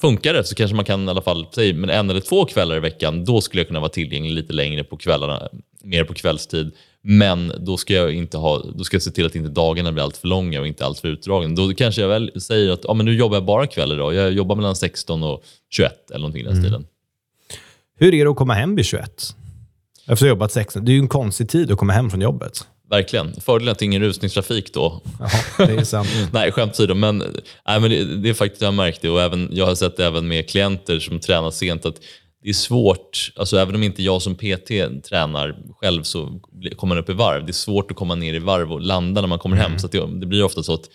funkar 0.00 0.34
det 0.34 0.44
så 0.44 0.54
kanske 0.54 0.76
man 0.76 0.84
kan 0.84 1.08
i 1.08 1.10
alla 1.10 1.22
fall, 1.22 1.46
säg, 1.54 1.72
men 1.72 1.90
en 1.90 2.10
eller 2.10 2.20
två 2.20 2.44
kvällar 2.44 2.76
i 2.76 2.80
veckan, 2.80 3.24
då 3.24 3.40
skulle 3.40 3.60
jag 3.60 3.68
kunna 3.68 3.80
vara 3.80 3.90
tillgänglig 3.90 4.32
lite 4.32 4.52
längre 4.52 4.84
på 4.84 4.96
kvällarna, 4.96 5.48
mer 5.82 6.04
på 6.04 6.14
kvällstid. 6.14 6.72
Men 7.02 7.52
då 7.58 7.76
ska 7.76 7.94
jag 7.94 8.12
inte 8.12 8.38
ha, 8.38 8.62
då 8.74 8.84
ska 8.84 8.94
jag 8.94 9.02
se 9.02 9.10
till 9.10 9.26
att 9.26 9.34
inte 9.34 9.50
dagarna 9.50 9.92
blir 9.92 10.02
allt 10.04 10.16
för 10.16 10.28
långa 10.28 10.60
och 10.60 10.66
inte 10.66 10.84
allt 10.84 10.98
för 10.98 11.08
utdragna. 11.08 11.54
Då 11.54 11.74
kanske 11.74 12.00
jag 12.00 12.08
väl 12.08 12.40
säger 12.40 12.72
att 12.72 12.80
ja, 12.84 12.94
men 12.94 13.06
nu 13.06 13.14
jobbar 13.16 13.36
jag 13.36 13.44
bara 13.44 13.66
kväll 13.66 13.92
idag. 13.92 14.14
Jag 14.14 14.32
jobbar 14.32 14.56
mellan 14.56 14.76
16 14.76 15.22
och 15.22 15.44
21 15.70 16.10
eller 16.10 16.18
någonting 16.18 16.42
i 16.42 16.44
den 16.44 16.56
stilen. 16.56 16.86
hur 17.96 18.14
är 18.14 18.24
det 18.24 18.30
att 18.30 18.36
komma 18.36 18.54
hem 18.54 18.76
vid 18.76 18.84
21? 18.84 19.36
Efter 20.00 20.12
att 20.12 20.20
ha 20.20 20.28
jobbat 20.28 20.52
16. 20.52 20.84
Det 20.84 20.92
är 20.92 20.94
ju 20.94 21.00
en 21.00 21.08
konstig 21.08 21.48
tid 21.48 21.72
att 21.72 21.78
komma 21.78 21.92
hem 21.92 22.10
från 22.10 22.20
jobbet. 22.20 22.66
Verkligen. 22.90 23.40
Fördelen 23.40 23.72
att 23.72 23.78
det 23.78 23.82
är 23.82 23.86
ingen 23.86 24.02
rusningstrafik 24.02 24.74
då. 24.74 25.00
Jaha, 25.18 25.66
det 25.66 25.74
är 25.74 25.84
sant. 25.84 26.08
Nej, 26.32 26.52
skämt 26.52 26.72
åsido. 26.72 26.94
Men, 26.94 27.18
nej, 27.66 27.80
men 27.80 27.90
det, 27.90 28.16
det 28.16 28.28
är 28.28 28.34
faktiskt, 28.34 28.62
jag 28.62 28.68
har 28.68 28.72
märkt 28.72 29.02
det 29.02 29.10
och 29.10 29.22
även, 29.22 29.48
jag 29.52 29.66
har 29.66 29.74
sett 29.74 29.96
det 29.96 30.06
även 30.06 30.28
med 30.28 30.48
klienter 30.48 30.98
som 30.98 31.20
tränar 31.20 31.50
sent 31.50 31.86
att 31.86 31.96
det 32.42 32.48
är 32.48 32.54
svårt, 32.54 33.32
alltså 33.36 33.58
även 33.58 33.74
om 33.74 33.82
inte 33.82 34.02
jag 34.02 34.22
som 34.22 34.34
PT 34.34 34.68
tränar 35.08 35.56
själv 35.80 36.02
så 36.02 36.40
kommer 36.76 36.94
man 36.94 36.98
upp 36.98 37.10
i 37.10 37.12
varv. 37.12 37.46
Det 37.46 37.50
är 37.50 37.52
svårt 37.52 37.90
att 37.90 37.96
komma 37.96 38.14
ner 38.14 38.34
i 38.34 38.38
varv 38.38 38.72
och 38.72 38.80
landa 38.80 39.20
när 39.20 39.28
man 39.28 39.38
kommer 39.38 39.56
hem. 39.56 39.78
Så 39.78 39.86
att 39.86 39.92
det, 39.92 40.20
det 40.20 40.26
blir 40.26 40.44
ofta 40.44 40.62
så 40.62 40.74
att 40.74 40.88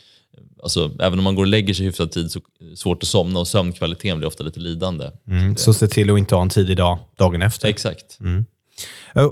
alltså, 0.64 0.92
även 1.00 1.20
om 1.20 1.24
man 1.24 1.36
går 1.36 1.44
och 1.44 1.48
lägger 1.48 1.74
sig 1.74 1.86
hyfsad 1.86 2.12
tid 2.12 2.32
så 2.32 2.40
är 2.40 2.70
det 2.70 2.78
svårt 2.78 3.04
att 3.04 3.10
somna 3.10 3.40
och 3.40 3.48
sömnkvaliteten 3.48 4.18
blir 4.18 4.28
ofta 4.28 4.44
lite 4.44 4.60
lidande. 4.60 5.12
Mm, 5.28 5.56
så 5.56 5.74
se 5.74 5.88
till 5.88 6.12
att 6.12 6.18
inte 6.18 6.36
ha 6.36 6.42
en 6.42 6.50
tidig 6.50 6.78
dag 6.78 7.00
dagen 7.18 7.42
efter. 7.42 7.68
Exakt. 7.68 8.18
Eh, 8.22 8.44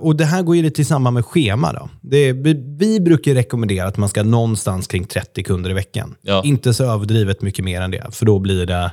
Och 0.02 0.16
Det 0.16 0.26
här 0.26 0.44
går 0.44 0.56
ju 0.56 0.62
lite 0.62 0.82
i 0.82 0.86
samband 0.86 1.14
med 1.14 1.26
schema. 1.26 1.74
Då. 1.74 1.90
Det 2.02 2.34
vi, 2.34 2.54
vi 2.80 3.00
brukar 3.00 3.34
rekommendera 3.34 3.88
att 3.88 3.98
man 3.98 4.10
ska 4.10 4.24
någonstans 4.24 4.88
kring 4.88 5.06
30 5.06 5.44
kunder 5.44 5.70
i 5.70 5.74
veckan. 5.74 6.16
Ja. 6.22 6.42
Inte 6.46 6.74
så 6.74 6.84
överdrivet 6.84 7.42
mycket 7.42 7.66
mer 7.66 7.82
än 7.82 7.92
det, 7.92 8.08
för 8.12 8.26
då 8.26 8.40
blir 8.40 8.66
det 8.66 8.92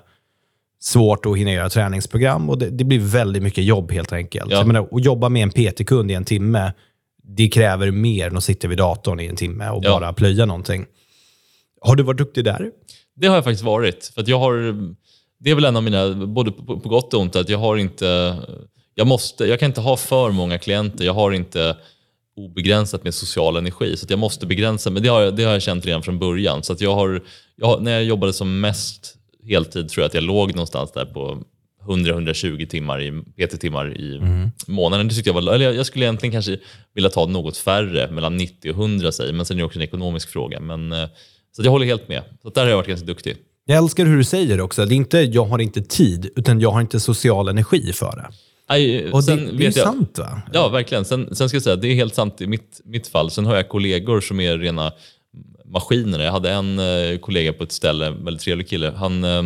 svårt 0.81 1.27
att 1.27 1.37
hinna 1.39 1.53
göra 1.53 1.71
träningsprogram 1.71 2.51
och 2.51 2.59
det, 2.59 2.71
det 2.71 2.85
blir 2.85 2.99
väldigt 2.99 3.43
mycket 3.43 3.65
jobb 3.65 3.93
helt 3.93 4.13
enkelt. 4.13 4.51
Ja. 4.51 4.65
Menar, 4.65 4.89
att 4.93 5.05
jobba 5.05 5.29
med 5.29 5.43
en 5.43 5.51
PT-kund 5.51 6.11
i 6.11 6.15
en 6.15 6.25
timme, 6.25 6.73
det 7.23 7.49
kräver 7.49 7.91
mer 7.91 8.27
än 8.27 8.37
att 8.37 8.45
sitta 8.45 8.69
vid 8.69 8.79
datorn 8.79 9.21
i 9.21 9.27
en 9.27 9.37
timme 9.37 9.69
och 9.71 9.85
Ja. 9.85 9.91
bara 9.91 10.13
plöja 10.13 10.47
någonting. 10.47 10.87
Har 11.81 11.97
du 11.97 12.03
varit 12.03 12.19
duktig 12.19 12.45
där? 12.45 12.71
Det 13.17 13.27
har 13.27 13.35
jag 13.35 13.45
faktiskt 13.45 13.65
varit. 13.65 14.13
För 14.15 14.25
jag 14.27 14.39
har, 14.39 14.75
det 15.41 15.51
är 15.51 15.55
väl 15.55 15.65
en 15.65 15.77
av 15.77 15.83
mina, 15.83 16.27
både 16.27 16.53
på, 16.53 16.81
på 16.81 16.89
gott 16.89 17.15
och 17.15 17.21
ont, 17.21 17.37
att 17.37 17.49
jag 17.49 17.59
har 17.59 17.77
inte... 17.77 18.37
Jag, 18.95 19.07
måste, 19.07 19.45
jag 19.45 19.61
kan 19.61 19.67
inte 19.67 19.81
ha 19.81 19.97
för 19.97 20.31
många 20.31 20.59
klienter. 20.59 21.05
Jag 21.05 21.15
har 21.15 21.33
inte 21.33 21.77
obegränsat 22.37 23.05
med 23.05 23.15
social 23.15 23.57
energi. 23.57 23.97
Så 23.97 24.07
jag 24.09 24.19
måste 24.19 24.47
begränsa 24.47 24.91
men 24.91 25.03
det 25.03 25.09
har, 25.09 25.31
det 25.31 25.45
har 25.45 25.53
jag 25.53 25.63
känt 25.63 25.87
redan 25.87 26.03
från 26.03 26.19
början. 26.19 26.63
Så 26.63 26.73
att 26.73 26.81
jag 26.81 26.95
har, 26.95 27.23
jag 27.57 27.83
när 27.83 27.93
jag 27.93 28.05
jobbade 28.05 28.33
som 28.33 28.61
mest 28.61 29.17
heltid 29.49 29.89
tror 29.89 30.03
jag 30.03 30.09
att 30.09 30.15
jag 30.15 30.25
låg 30.25 30.55
någonstans 30.55 30.93
där 30.93 31.05
på 31.05 31.43
100-120 31.87 32.67
timmar 32.67 33.03
i 33.03 33.23
PT-timmar 33.23 33.97
i 33.97 34.21
månaden. 34.67 35.09
Det 35.09 35.15
tyckte 35.15 35.31
jag 35.31 35.35
var, 35.35 35.55
eller 35.55 35.65
jag, 35.65 35.75
jag 35.75 35.87
skulle 35.87 36.05
egentligen 36.05 36.33
kanske 36.33 36.59
vilja 36.95 37.11
ta 37.11 37.27
något 37.27 37.57
färre, 37.57 38.11
mellan 38.11 38.37
90 38.37 38.71
och 38.71 38.77
100 38.77 39.13
säger 39.13 39.33
men 39.33 39.47
sen 39.47 39.57
är 39.57 39.59
det 39.59 39.67
också 39.67 39.79
en 39.79 39.85
ekonomisk 39.85 40.29
fråga. 40.29 40.61
Men, 40.61 40.93
eh, 40.93 41.09
så 41.57 41.63
jag 41.63 41.71
håller 41.71 41.87
helt 41.87 42.09
med. 42.09 42.23
Så 42.43 42.51
där 42.51 42.63
har 42.63 42.69
jag 42.69 42.77
varit 42.77 42.89
ganska 42.89 43.07
duktig. 43.07 43.37
Jag 43.67 43.79
älskar 43.79 44.07
hur 44.07 44.17
du 44.17 44.25
säger 44.25 44.61
också. 44.61 44.87
Det 44.87 44.95
är 44.95 44.97
inte 44.97 45.19
jag 45.19 45.45
har 45.45 45.59
inte 45.59 45.83
tid, 45.83 46.31
utan 46.37 46.61
jag 46.61 46.71
har 46.71 46.81
inte 46.81 47.01
social 47.01 47.49
energi 47.49 47.93
för 47.93 48.17
det. 48.17 48.29
Aj, 48.67 49.13
Och 49.13 49.19
det, 49.19 49.23
sen 49.23 49.37
det 49.37 49.53
är 49.53 49.59
ju 49.59 49.65
jag, 49.65 49.75
sant 49.75 50.19
va? 50.19 50.43
Ja, 50.53 50.69
verkligen. 50.69 51.05
Sen, 51.05 51.37
sen 51.37 51.49
ska 51.49 51.57
jag 51.57 51.63
säga, 51.63 51.77
det 51.77 51.89
är 51.89 51.95
helt 51.95 52.15
sant 52.15 52.41
i 52.41 52.47
mitt, 52.47 52.81
mitt 52.85 53.07
fall. 53.07 53.31
Sen 53.31 53.47
har 53.47 53.57
jag 53.57 53.69
kollegor 53.69 54.21
som 54.21 54.41
är 54.41 54.59
rena 54.59 54.93
maskiner. 55.65 56.21
Jag 56.21 56.33
hade 56.33 56.51
en 56.51 56.79
eh, 56.79 57.19
kollega 57.19 57.53
på 57.53 57.65
ett 57.65 57.73
ställe, 57.73 58.07
en 58.07 58.25
väldigt 58.25 58.43
trevlig 58.43 58.69
kille. 58.69 58.93
Han 58.97 59.25
eh, 59.25 59.43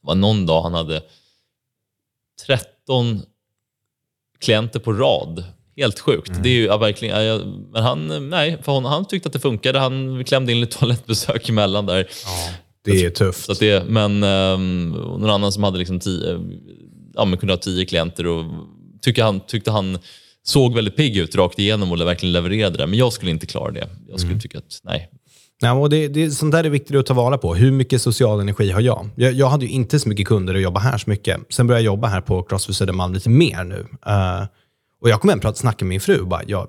var 0.00 0.14
någon 0.14 0.46
dag, 0.46 0.62
han 0.62 0.74
hade 0.74 1.02
13 2.46 3.22
klienter 4.40 4.80
på 4.80 4.92
rad. 4.92 5.44
Helt 5.76 6.00
sjukt. 6.00 6.32
Det 6.42 6.48
är 6.48 6.54
ju 6.54 6.64
ja, 6.64 6.76
verkligen, 6.76 7.24
ja, 7.24 7.40
men 7.72 7.82
han, 7.82 8.10
eh, 8.10 8.20
nej, 8.20 8.58
för 8.62 8.72
hon, 8.72 8.84
han 8.84 9.04
tyckte 9.04 9.26
att 9.26 9.32
det 9.32 9.40
funkade. 9.40 9.78
Han 9.78 10.24
klämde 10.24 10.52
in 10.52 10.60
lite 10.60 10.78
toalettbesök 10.78 11.48
emellan 11.48 11.86
där. 11.86 12.08
Det 12.84 13.04
är 13.04 13.10
tufft. 13.10 13.44
Så 13.44 13.52
det, 13.52 13.84
men 13.88 14.22
um, 14.22 14.88
någon 14.88 15.30
annan 15.30 15.52
som 15.52 15.62
hade 15.62 15.78
liksom 15.78 16.00
tio, 16.00 16.40
ja, 17.14 17.24
men 17.24 17.38
kunde 17.38 17.52
ha 17.52 17.58
tio 17.58 17.84
klienter 17.86 18.26
och 18.26 18.44
tyckte 19.00 19.22
han, 19.22 19.40
tyckte 19.40 19.70
han 19.70 19.98
såg 20.42 20.74
väldigt 20.74 20.96
pigg 20.96 21.16
ut 21.16 21.36
rakt 21.36 21.58
igenom 21.58 21.92
och 21.92 22.00
verkligen 22.00 22.32
levererade 22.32 22.78
det. 22.78 22.86
Men 22.86 22.98
jag 22.98 23.12
skulle 23.12 23.30
inte 23.30 23.46
klara 23.46 23.70
det. 23.70 23.88
Jag 24.08 24.20
skulle 24.20 24.40
tycka 24.40 24.58
att 24.58 24.80
nej. 24.82 25.10
Ja, 25.60 25.72
och 25.72 25.90
det, 25.90 26.08
det, 26.08 26.30
sånt 26.30 26.52
där 26.52 26.64
är 26.64 26.70
viktigt 26.70 26.96
att 26.96 27.06
ta 27.06 27.14
vara 27.14 27.38
på. 27.38 27.54
Hur 27.54 27.72
mycket 27.72 28.02
social 28.02 28.40
energi 28.40 28.70
har 28.70 28.80
jag? 28.80 29.08
Jag, 29.16 29.32
jag 29.32 29.48
hade 29.48 29.64
ju 29.64 29.70
inte 29.70 29.98
så 29.98 30.08
mycket 30.08 30.26
kunder 30.26 30.54
och 30.54 30.60
jobba 30.60 30.80
här 30.80 30.98
så 30.98 31.10
mycket. 31.10 31.40
Sen 31.48 31.66
började 31.66 31.84
jag 31.84 31.92
jobba 31.92 32.08
här 32.08 32.20
på 32.20 32.42
Crossfit 32.42 32.76
Södermalm 32.76 33.14
lite 33.14 33.30
mer 33.30 33.64
nu. 33.64 33.86
Eh, 34.06 34.46
och 35.00 35.08
jag 35.08 35.20
kom 35.20 35.30
hem 35.30 35.40
och 35.44 35.56
snackade 35.56 35.84
med 35.84 35.88
min 35.88 36.00
fru 36.00 36.20
och 36.20 36.26
bara, 36.26 36.42
jag, 36.46 36.68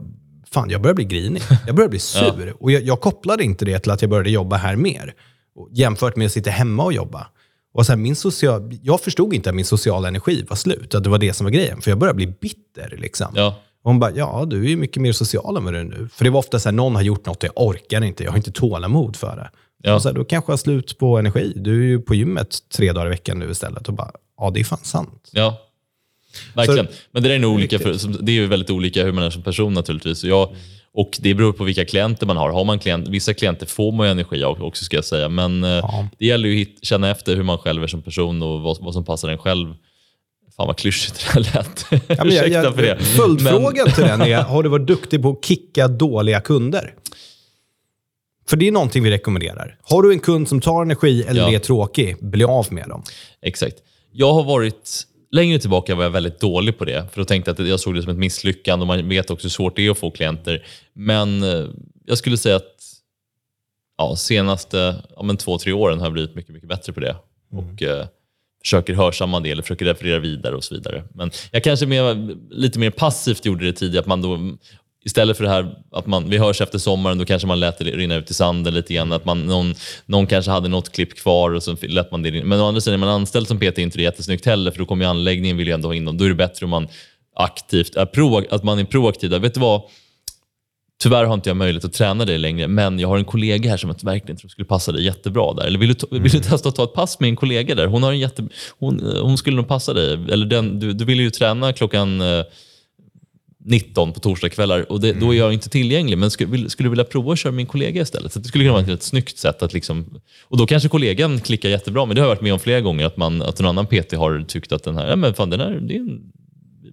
fan, 0.51 0.69
jag 0.69 0.81
börjar 0.81 0.95
bli 0.95 1.05
grinig. 1.05 1.41
Jag 1.67 1.75
börjar 1.75 1.89
bli 1.89 1.99
sur. 2.19 2.55
Och 2.59 2.71
jag, 2.71 2.83
jag 2.83 3.01
kopplade 3.01 3.43
inte 3.43 3.65
det 3.65 3.79
till 3.79 3.91
att 3.91 4.01
jag 4.01 4.09
började 4.09 4.29
jobba 4.29 4.55
här 4.55 4.75
mer. 4.75 5.13
Jämfört 5.71 6.15
med 6.15 6.25
att 6.25 6.31
sitta 6.31 6.49
hemma 6.49 6.83
och 6.83 6.93
jobba. 6.93 7.27
Och 7.73 7.85
sen 7.85 8.01
min 8.01 8.15
social, 8.15 8.77
jag 8.81 9.01
förstod 9.01 9.33
inte 9.33 9.49
att 9.49 9.55
min 9.55 9.65
sociala 9.65 10.07
energi 10.07 10.45
var 10.49 10.55
slut. 10.55 10.95
Att 10.95 11.03
det 11.03 11.09
var 11.09 11.17
det 11.17 11.33
som 11.33 11.43
var 11.45 11.51
grejen. 11.51 11.81
För 11.81 11.91
jag 11.91 11.97
började 11.97 12.15
bli 12.17 12.27
bitter. 12.27 12.95
Liksom. 12.97 13.27
Ja, 13.35 13.47
Och 13.83 13.91
hon 13.91 13.99
bara, 13.99 14.11
ja 14.11 14.45
du 14.47 14.63
är 14.65 14.69
ju 14.69 14.77
mycket 14.77 15.01
mer 15.01 15.11
social 15.11 15.57
än 15.57 15.63
vad 15.63 15.73
du 15.73 15.79
är 15.79 15.83
nu. 15.83 16.09
För 16.13 16.23
det 16.23 16.29
var 16.29 16.39
ofta 16.39 16.59
så 16.59 16.69
här, 16.69 16.73
någon 16.73 16.95
har 16.95 17.01
gjort 17.01 17.25
något 17.25 17.37
och 17.37 17.43
jag 17.43 17.51
orkar 17.67 18.03
inte, 18.03 18.23
jag 18.23 18.31
har 18.31 18.37
inte 18.37 18.51
tålamod 18.51 19.15
för 19.15 19.35
det. 19.35 19.49
Ja. 19.83 19.95
Och 19.95 20.01
så 20.01 20.09
här, 20.09 20.15
då 20.15 20.25
kanske 20.25 20.49
jag 20.51 20.53
har 20.53 20.57
slut 20.57 20.97
på 20.97 21.17
energi. 21.17 21.53
Du 21.55 21.83
är 21.83 21.87
ju 21.87 21.99
på 22.01 22.15
gymmet 22.15 22.57
tre 22.77 22.91
dagar 22.91 23.05
i 23.07 23.09
veckan 23.09 23.39
nu 23.39 23.51
istället. 23.51 23.87
Och 23.87 23.93
bara, 23.93 24.11
ja 24.37 24.49
det 24.53 24.59
är 24.59 24.63
fan 24.63 24.79
sant. 24.83 25.29
ja. 25.31 25.61
Verkligen. 26.55 26.87
Så- 26.87 26.93
Men 27.11 27.23
det 27.23 27.33
är 27.33 27.39
nog 27.39 27.53
olika, 27.53 27.79
för, 27.79 28.23
det 28.23 28.31
är 28.31 28.33
ju 28.33 28.47
väldigt 28.47 28.69
olika 28.69 29.03
hur 29.03 29.11
man 29.11 29.23
är 29.23 29.29
som 29.29 29.41
person 29.41 29.73
naturligtvis. 29.73 30.23
Jag, 30.23 30.55
och 30.93 31.17
det 31.19 31.33
beror 31.33 31.53
på 31.53 31.63
vilka 31.63 31.85
klienter 31.85 32.25
man 32.25 32.37
har. 32.37 32.49
har 32.51 32.63
man 32.63 32.79
klient, 32.79 33.07
vissa 33.07 33.33
klienter 33.33 33.65
får 33.65 33.91
man 33.91 34.07
energi 34.07 34.43
av 34.43 34.63
också 34.63 34.83
ska 34.85 34.97
jag 34.97 35.05
säga. 35.05 35.29
Men 35.29 35.63
eh, 35.63 36.05
det 36.19 36.25
gäller 36.25 36.49
ju 36.49 36.61
att 36.61 36.85
känna 36.85 37.09
efter 37.11 37.35
hur 37.35 37.43
man 37.43 37.57
själv 37.57 37.83
är 37.83 37.87
som 37.87 38.01
person 38.01 38.41
och 38.43 38.61
vad, 38.61 38.77
vad 38.81 38.93
som 38.93 39.05
passar 39.05 39.29
en 39.29 39.37
själv. 39.37 39.73
Fan 40.57 40.67
vad 40.67 40.77
klyschigt 40.77 41.25
det 41.33 41.39
där 41.39 41.53
lät. 41.53 41.85
Ja, 41.91 41.97
men 42.25 42.35
jag, 42.35 42.45
Ursäkta 42.45 42.63
jag, 42.63 42.75
för 42.75 42.81
det. 42.81 42.97
Följdfrågan 42.99 43.91
till 43.91 44.03
den 44.03 44.21
är, 44.21 44.41
har 44.43 44.63
du 44.63 44.69
varit 44.69 44.87
duktig 44.87 45.21
på 45.21 45.29
att 45.29 45.45
kicka 45.45 45.87
dåliga 45.87 46.41
kunder? 46.41 46.93
För 48.49 48.57
det 48.57 48.67
är 48.67 48.71
någonting 48.71 49.03
vi 49.03 49.11
rekommenderar. 49.11 49.77
Har 49.83 50.01
du 50.03 50.11
en 50.13 50.19
kund 50.19 50.49
som 50.49 50.61
tar 50.61 50.81
energi 50.81 51.23
eller 51.27 51.41
Ja. 51.41 51.51
är 51.51 51.59
tråkig, 51.59 52.17
bli 52.21 52.43
av 52.43 52.67
med 52.73 52.87
dem. 52.89 53.03
Exakt. 53.41 53.75
Jag 54.11 54.33
har 54.33 54.43
varit 54.43 55.03
Längre 55.33 55.59
tillbaka 55.59 55.95
var 55.95 56.03
jag 56.03 56.11
väldigt 56.11 56.39
dålig 56.39 56.77
på 56.77 56.85
det, 56.85 57.07
för 57.11 57.21
då 57.21 57.25
tänkte 57.25 57.51
jag 57.51 57.61
att 57.61 57.67
jag 57.67 57.79
såg 57.79 57.95
det 57.95 58.01
som 58.01 58.11
ett 58.11 58.17
misslyckande 58.17 58.83
och 58.83 58.87
man 58.87 59.09
vet 59.09 59.29
också 59.29 59.45
hur 59.45 59.49
svårt 59.49 59.75
det 59.75 59.85
är 59.85 59.91
att 59.91 59.97
få 59.97 60.11
klienter. 60.11 60.65
Men 60.93 61.43
eh, 61.43 61.65
jag 62.05 62.17
skulle 62.17 62.37
säga 62.37 62.55
att 62.55 62.75
ja, 63.97 64.15
senaste 64.15 65.03
ja, 65.15 65.23
men 65.23 65.37
två, 65.37 65.57
tre 65.57 65.73
åren 65.73 65.99
har 65.99 66.05
jag 66.05 66.13
blivit 66.13 66.35
mycket, 66.35 66.53
mycket 66.53 66.69
bättre 66.69 66.93
på 66.93 66.99
det. 66.99 67.15
Och 67.51 67.83
eh, 67.83 68.05
försöker 68.63 68.93
hörsamma 68.93 69.39
det 69.39 69.51
eller 69.51 69.61
försöker 69.61 69.85
referera 69.85 70.19
vidare 70.19 70.55
och 70.55 70.63
så 70.63 70.75
vidare. 70.75 71.03
Men 71.13 71.31
jag 71.51 71.63
kanske 71.63 71.85
mer, 71.85 72.35
lite 72.53 72.79
mer 72.79 72.89
passivt 72.89 73.45
gjorde 73.45 73.65
det 73.65 73.73
tidigare, 73.73 74.01
att 74.01 74.07
man 74.07 74.21
då 74.21 74.57
Istället 75.05 75.37
för 75.37 75.43
det 75.43 75.49
här 75.49 75.75
att 75.91 76.07
man, 76.07 76.29
vi 76.29 76.37
hörs 76.37 76.61
efter 76.61 76.79
sommaren, 76.79 77.17
då 77.17 77.25
kanske 77.25 77.47
man 77.47 77.59
lät 77.59 77.77
det 77.77 77.83
rinna 77.83 78.15
ut 78.15 78.31
i 78.31 78.33
sanden 78.33 78.73
lite 78.73 78.93
grann. 78.93 79.11
Att 79.11 79.25
man, 79.25 79.45
någon, 79.45 79.75
någon 80.05 80.27
kanske 80.27 80.51
hade 80.51 80.69
något 80.69 80.91
klipp 80.91 81.17
kvar 81.17 81.51
och 81.51 81.63
så 81.63 81.75
lät 81.81 82.11
man 82.11 82.23
det 82.23 82.31
rinna. 82.31 82.45
Men 82.45 82.59
å 82.59 82.67
andra 82.67 82.81
sidan, 82.81 82.93
är 82.93 83.05
man 83.05 83.09
anställd 83.09 83.47
som 83.47 83.57
PT 83.57 83.63
är 83.63 83.79
inte 83.79 83.97
det 83.97 84.03
jättesnyggt 84.03 84.45
heller, 84.45 84.71
för 84.71 84.79
då 84.79 84.85
kommer 84.85 85.05
ju 85.05 85.09
anläggningen 85.09 85.57
vill 85.57 85.67
ju 85.67 85.73
ändå 85.73 85.89
ha 85.89 85.95
in 85.95 86.05
dem. 86.05 86.17
Då 86.17 86.25
är 86.25 86.29
det 86.29 86.35
bättre 86.35 86.65
om 86.65 86.69
man 86.69 86.87
aktivt 87.35 87.95
är 87.95 88.05
pro, 88.05 88.45
att 88.49 88.63
man 88.63 88.79
är 88.79 88.83
proaktiv. 88.83 89.29
Där. 89.29 89.39
Vet 89.39 89.53
du 89.53 89.59
vad? 89.59 89.81
Tyvärr 91.03 91.25
har 91.25 91.33
inte 91.33 91.49
jag 91.49 91.57
möjlighet 91.57 91.85
att 91.85 91.93
träna 91.93 92.25
dig 92.25 92.37
längre, 92.37 92.67
men 92.67 92.99
jag 92.99 93.07
har 93.07 93.17
en 93.17 93.25
kollega 93.25 93.69
här 93.69 93.77
som 93.77 93.89
jag 93.89 94.03
verkligen 94.03 94.37
tror 94.37 94.49
skulle 94.49 94.65
passa 94.65 94.91
dig 94.91 95.05
jättebra 95.05 95.53
där. 95.53 95.63
Eller 95.63 95.79
vill 95.79 95.93
du, 95.93 96.19
vill 96.19 96.31
du 96.31 96.39
testa 96.39 96.69
att 96.69 96.75
ta 96.75 96.83
ett 96.83 96.93
pass 96.93 97.19
med 97.19 97.29
en 97.29 97.35
kollega 97.35 97.75
där? 97.75 97.87
Hon, 97.87 98.03
har 98.03 98.11
en 98.11 98.19
jätte, 98.19 98.47
hon, 98.79 99.17
hon 99.21 99.37
skulle 99.37 99.55
nog 99.55 99.67
passa 99.67 99.93
dig. 99.93 100.13
Eller 100.13 100.45
den, 100.45 100.79
du, 100.79 100.93
du 100.93 101.05
vill 101.05 101.19
ju 101.19 101.29
träna 101.29 101.73
klockan 101.73 102.21
eh, 102.21 102.43
19 103.65 104.13
på 104.13 104.19
torsdagskvällar 104.19 104.91
och 104.91 105.01
det, 105.01 105.13
då 105.13 105.33
är 105.33 105.37
jag 105.37 105.53
inte 105.53 105.69
tillgänglig. 105.69 106.17
Men 106.17 106.31
skulle, 106.31 106.69
skulle 106.69 106.85
du 106.85 106.89
vilja 106.89 107.03
prova 107.05 107.33
att 107.33 107.39
köra 107.39 107.51
min 107.53 107.65
kollega 107.65 108.01
istället? 108.01 108.33
Så 108.33 108.39
det 108.39 108.47
skulle 108.47 108.63
kunna 108.63 108.73
vara 108.81 108.93
ett 108.93 109.03
snyggt 109.03 109.37
sätt 109.37 109.63
att 109.63 109.73
liksom... 109.73 110.19
Och 110.43 110.57
då 110.57 110.65
kanske 110.65 110.89
kollegan 110.89 111.39
klickar 111.39 111.69
jättebra, 111.69 112.05
men 112.05 112.15
det 112.15 112.21
har 112.21 112.27
jag 112.27 112.35
varit 112.35 112.41
med 112.41 112.53
om 112.53 112.59
flera 112.59 112.81
gånger, 112.81 113.05
att, 113.05 113.17
man, 113.17 113.41
att 113.41 113.59
en 113.59 113.65
annan 113.65 113.85
PT 113.87 114.11
har 114.13 114.45
tyckt 114.47 114.71
att 114.71 114.83
den 114.83 114.97
här, 114.97 115.07
ja 115.09 115.15
men 115.15 115.33
fan 115.33 115.49
den 115.49 115.59
här, 115.59 115.71
det 115.81 115.95
är 115.95 115.99
en, 115.99 116.21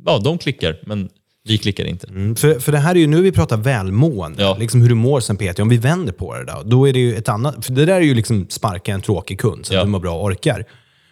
ja 0.07 0.19
de 0.19 0.39
klickar, 0.39 0.77
men 0.87 1.09
vi 1.45 1.59
klickar 1.59 1.85
inte. 1.85 2.07
Mm, 2.07 2.37
för, 2.37 2.59
för 2.61 2.73
det 2.73 2.79
här 2.79 2.95
är 2.95 2.99
ju, 2.99 3.07
nu 3.07 3.23
vi 3.23 3.33
pratar 3.33 3.57
välmående, 3.57 4.43
Ja. 4.43 4.57
liksom 4.61 4.81
hur 4.83 4.89
du 4.89 4.95
mår 4.95 5.21
som 5.21 5.37
PT. 5.37 5.59
Om 5.59 5.69
vi 5.69 5.77
vänder 5.77 6.13
på 6.13 6.35
det 6.35 6.45
då, 6.45 6.63
då 6.65 6.89
är 6.89 6.93
det 6.93 6.99
ju 6.99 7.15
ett 7.15 7.29
annat... 7.29 7.67
För 7.67 7.73
det 7.73 7.85
där 7.85 7.95
är 7.95 8.01
ju 8.01 8.15
liksom 8.15 8.47
sparka 8.49 8.93
en 8.95 9.03
tråkig 9.03 9.41
kund 9.41 9.67
så 9.67 9.73
att 9.73 9.77
Ja. 9.77 9.85
du 9.85 9.91
mår 9.91 10.01
bra 10.01 10.13
och 10.15 10.25
orkar. 10.25 10.65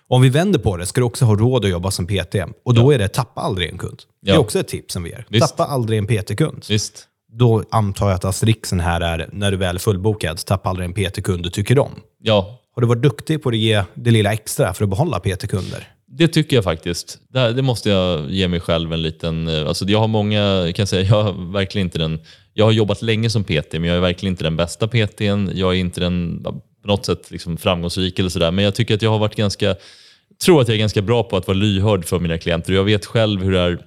Om 0.09 0.23
vi 0.23 0.29
vänder 0.29 0.59
på 0.59 0.77
det, 0.77 0.87
ska 0.87 1.01
du 1.01 1.05
också 1.05 1.25
ha 1.25 1.35
råd 1.37 1.65
att 1.65 1.71
jobba 1.71 1.91
som 1.91 2.07
PT. 2.07 2.35
Och 2.65 2.75
då 2.75 2.91
är 2.95 2.99
det 2.99 3.09
tappa 3.09 3.41
aldrig 3.41 3.69
en 3.71 3.79
kund. 3.79 3.99
Det 4.23 4.31
är 4.31 4.35
Ja. 4.35 4.41
också 4.41 4.59
ett 4.61 4.69
tips 4.69 4.95
som 4.95 5.03
vi 5.03 5.11
ger. 5.11 5.27
Visst. 5.29 5.49
Tappa 5.57 5.65
aldrig 5.71 5.99
en 5.99 6.07
PT-kund. 6.07 6.65
Visst. 6.69 7.05
Då 7.33 7.65
antar 7.71 8.07
jag 8.09 8.15
att 8.17 8.25
asterixen 8.25 8.81
här 8.81 9.01
är, 9.01 9.29
när 9.33 9.51
du 9.51 9.57
väl 9.57 9.75
är 9.77 9.81
fullbokad, 9.81 10.39
tappa 10.47 10.69
aldrig 10.69 10.87
en 10.87 10.93
PT-kund 10.95 11.43
du 11.43 11.51
tycker 11.51 11.79
om. 11.79 11.91
Ja, 12.23 12.61
Har 12.75 12.81
du 12.83 12.89
varit 12.89 13.03
duktig 13.03 13.43
på 13.43 13.49
att 13.49 13.57
ge 13.57 13.83
det 13.95 14.11
lilla 14.11 14.33
extra 14.33 14.75
för 14.75 14.85
att 14.85 14.91
behålla 14.91 15.19
PT-kunder? 15.21 15.89
Det 16.11 16.29
tycker 16.29 16.57
jag 16.57 16.65
faktiskt. 16.65 17.19
Det, 17.29 17.53
det 17.53 17.63
måste 17.63 17.91
jag 17.91 18.31
ge 18.31 18.49
mig 18.49 18.61
själv 18.61 18.93
en 18.93 19.03
liten... 19.03 19.49
eh, 19.49 19.69
Alltså 19.69 19.85
jag 19.85 19.99
har 19.99 20.09
många, 20.09 20.41
jag 20.41 20.75
kan 20.75 20.87
säga, 20.87 21.03
jag 21.03 21.23
har 21.23 21.53
verkligen 21.53 21.87
inte 21.87 21.99
den... 21.99 22.19
Jag 22.55 22.65
har 22.65 22.73
jobbat 22.73 23.03
länge 23.03 23.31
som 23.31 23.45
PT, 23.45 23.73
men 23.73 23.85
jag 23.85 23.97
är 23.97 24.01
verkligen 24.01 24.33
inte 24.33 24.45
den 24.45 24.57
bästa 24.57 24.89
PTn. 24.89 25.51
Jag 25.55 25.71
är 25.75 25.79
inte 25.79 26.01
den 26.01 26.43
på 26.89 26.93
något 26.93 27.07
sätt 27.07 27.31
liksom 27.31 27.57
framgångsrik 27.57 28.19
eller 28.19 28.29
sådär, 28.29 28.51
men 28.51 28.65
jag 28.65 28.75
tycker 28.75 28.95
att 28.95 29.03
jag 29.03 29.11
har 29.11 29.19
varit 29.19 29.37
ganska... 29.37 29.77
tror 30.45 30.61
att 30.61 30.69
jag 30.69 30.75
är 30.75 30.79
ganska 30.79 31.03
bra 31.03 31.23
på 31.23 31.37
att 31.37 31.47
vara 31.47 31.59
lyhörd 31.59 32.05
för 32.05 32.19
mina 32.19 32.39
klienter. 32.39 32.73
Jag 32.73 32.85
vet 32.85 33.07
själv 33.07 33.43
hur 33.43 33.53
det 33.53 33.61
är 33.61 33.79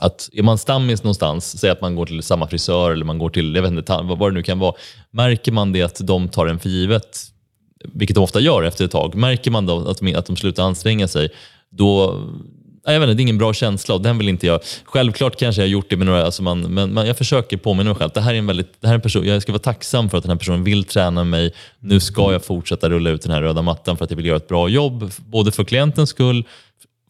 att 0.00 0.30
är 0.32 0.42
man 0.42 0.58
stammis 0.58 1.02
någonstans, 1.02 1.58
säg 1.60 1.70
att 1.70 1.80
man 1.80 1.94
går 1.94 2.06
till 2.06 2.22
samma 2.22 2.46
frisör 2.48 2.90
eller 2.90 3.04
man 3.04 3.18
går 3.18 3.30
till, 3.30 3.54
jag 3.54 3.62
vet 3.62 3.70
inte, 3.70 4.00
vad 4.02 4.30
det 4.30 4.34
nu 4.34 4.42
kan 4.42 4.58
vara. 4.58 4.74
Märker 5.10 5.52
man 5.52 5.72
det 5.72 5.82
att 5.82 6.00
de 6.06 6.28
tar 6.28 6.46
en 6.46 6.58
för 6.58 6.68
givet, 6.68 7.18
vilket 7.94 8.14
de 8.14 8.20
ofta 8.24 8.40
gör 8.40 8.62
efter 8.62 8.84
ett 8.84 8.90
tag, 8.90 9.14
märker 9.14 9.50
man 9.50 9.66
då 9.66 9.88
att 9.88 9.98
de, 9.98 10.14
att 10.14 10.26
de 10.26 10.36
slutar 10.36 10.62
anstränga 10.62 11.08
sig, 11.08 11.28
då 11.70 12.20
jag 12.92 13.00
vet 13.00 13.08
inte, 13.08 13.14
det 13.14 13.20
är 13.20 13.22
ingen 13.22 13.38
bra 13.38 13.52
känsla 13.52 13.94
och 13.94 14.00
den 14.00 14.18
vill 14.18 14.28
inte 14.28 14.46
jag. 14.46 14.60
Självklart 14.84 15.38
kanske 15.38 15.62
jag 15.62 15.66
har 15.66 15.72
gjort 15.72 15.90
det 15.90 15.96
med 15.96 16.06
några, 16.06 16.24
alltså 16.24 16.42
man, 16.42 16.60
men 16.60 16.94
man, 16.94 17.06
jag 17.06 17.18
försöker 17.18 17.56
påminna 17.56 17.90
mig 17.90 17.98
själv. 17.98 18.10
Det 18.14 18.20
här 18.20 18.34
är 18.34 18.38
en 18.38 18.46
väldigt, 18.46 18.80
det 18.80 18.86
här 18.86 18.94
är 18.94 18.98
en 18.98 19.02
person, 19.02 19.26
jag 19.26 19.42
ska 19.42 19.52
vara 19.52 19.62
tacksam 19.62 20.10
för 20.10 20.18
att 20.18 20.24
den 20.24 20.30
här 20.30 20.38
personen 20.38 20.64
vill 20.64 20.84
träna 20.84 21.24
mig. 21.24 21.52
Nu 21.80 22.00
ska 22.00 22.32
jag 22.32 22.44
fortsätta 22.44 22.90
rulla 22.90 23.10
ut 23.10 23.22
den 23.22 23.32
här 23.32 23.42
röda 23.42 23.62
mattan 23.62 23.96
för 23.96 24.04
att 24.04 24.10
jag 24.10 24.16
vill 24.16 24.26
göra 24.26 24.36
ett 24.36 24.48
bra 24.48 24.68
jobb, 24.68 25.12
både 25.26 25.52
för 25.52 25.64
klientens 25.64 26.10
skull, 26.10 26.44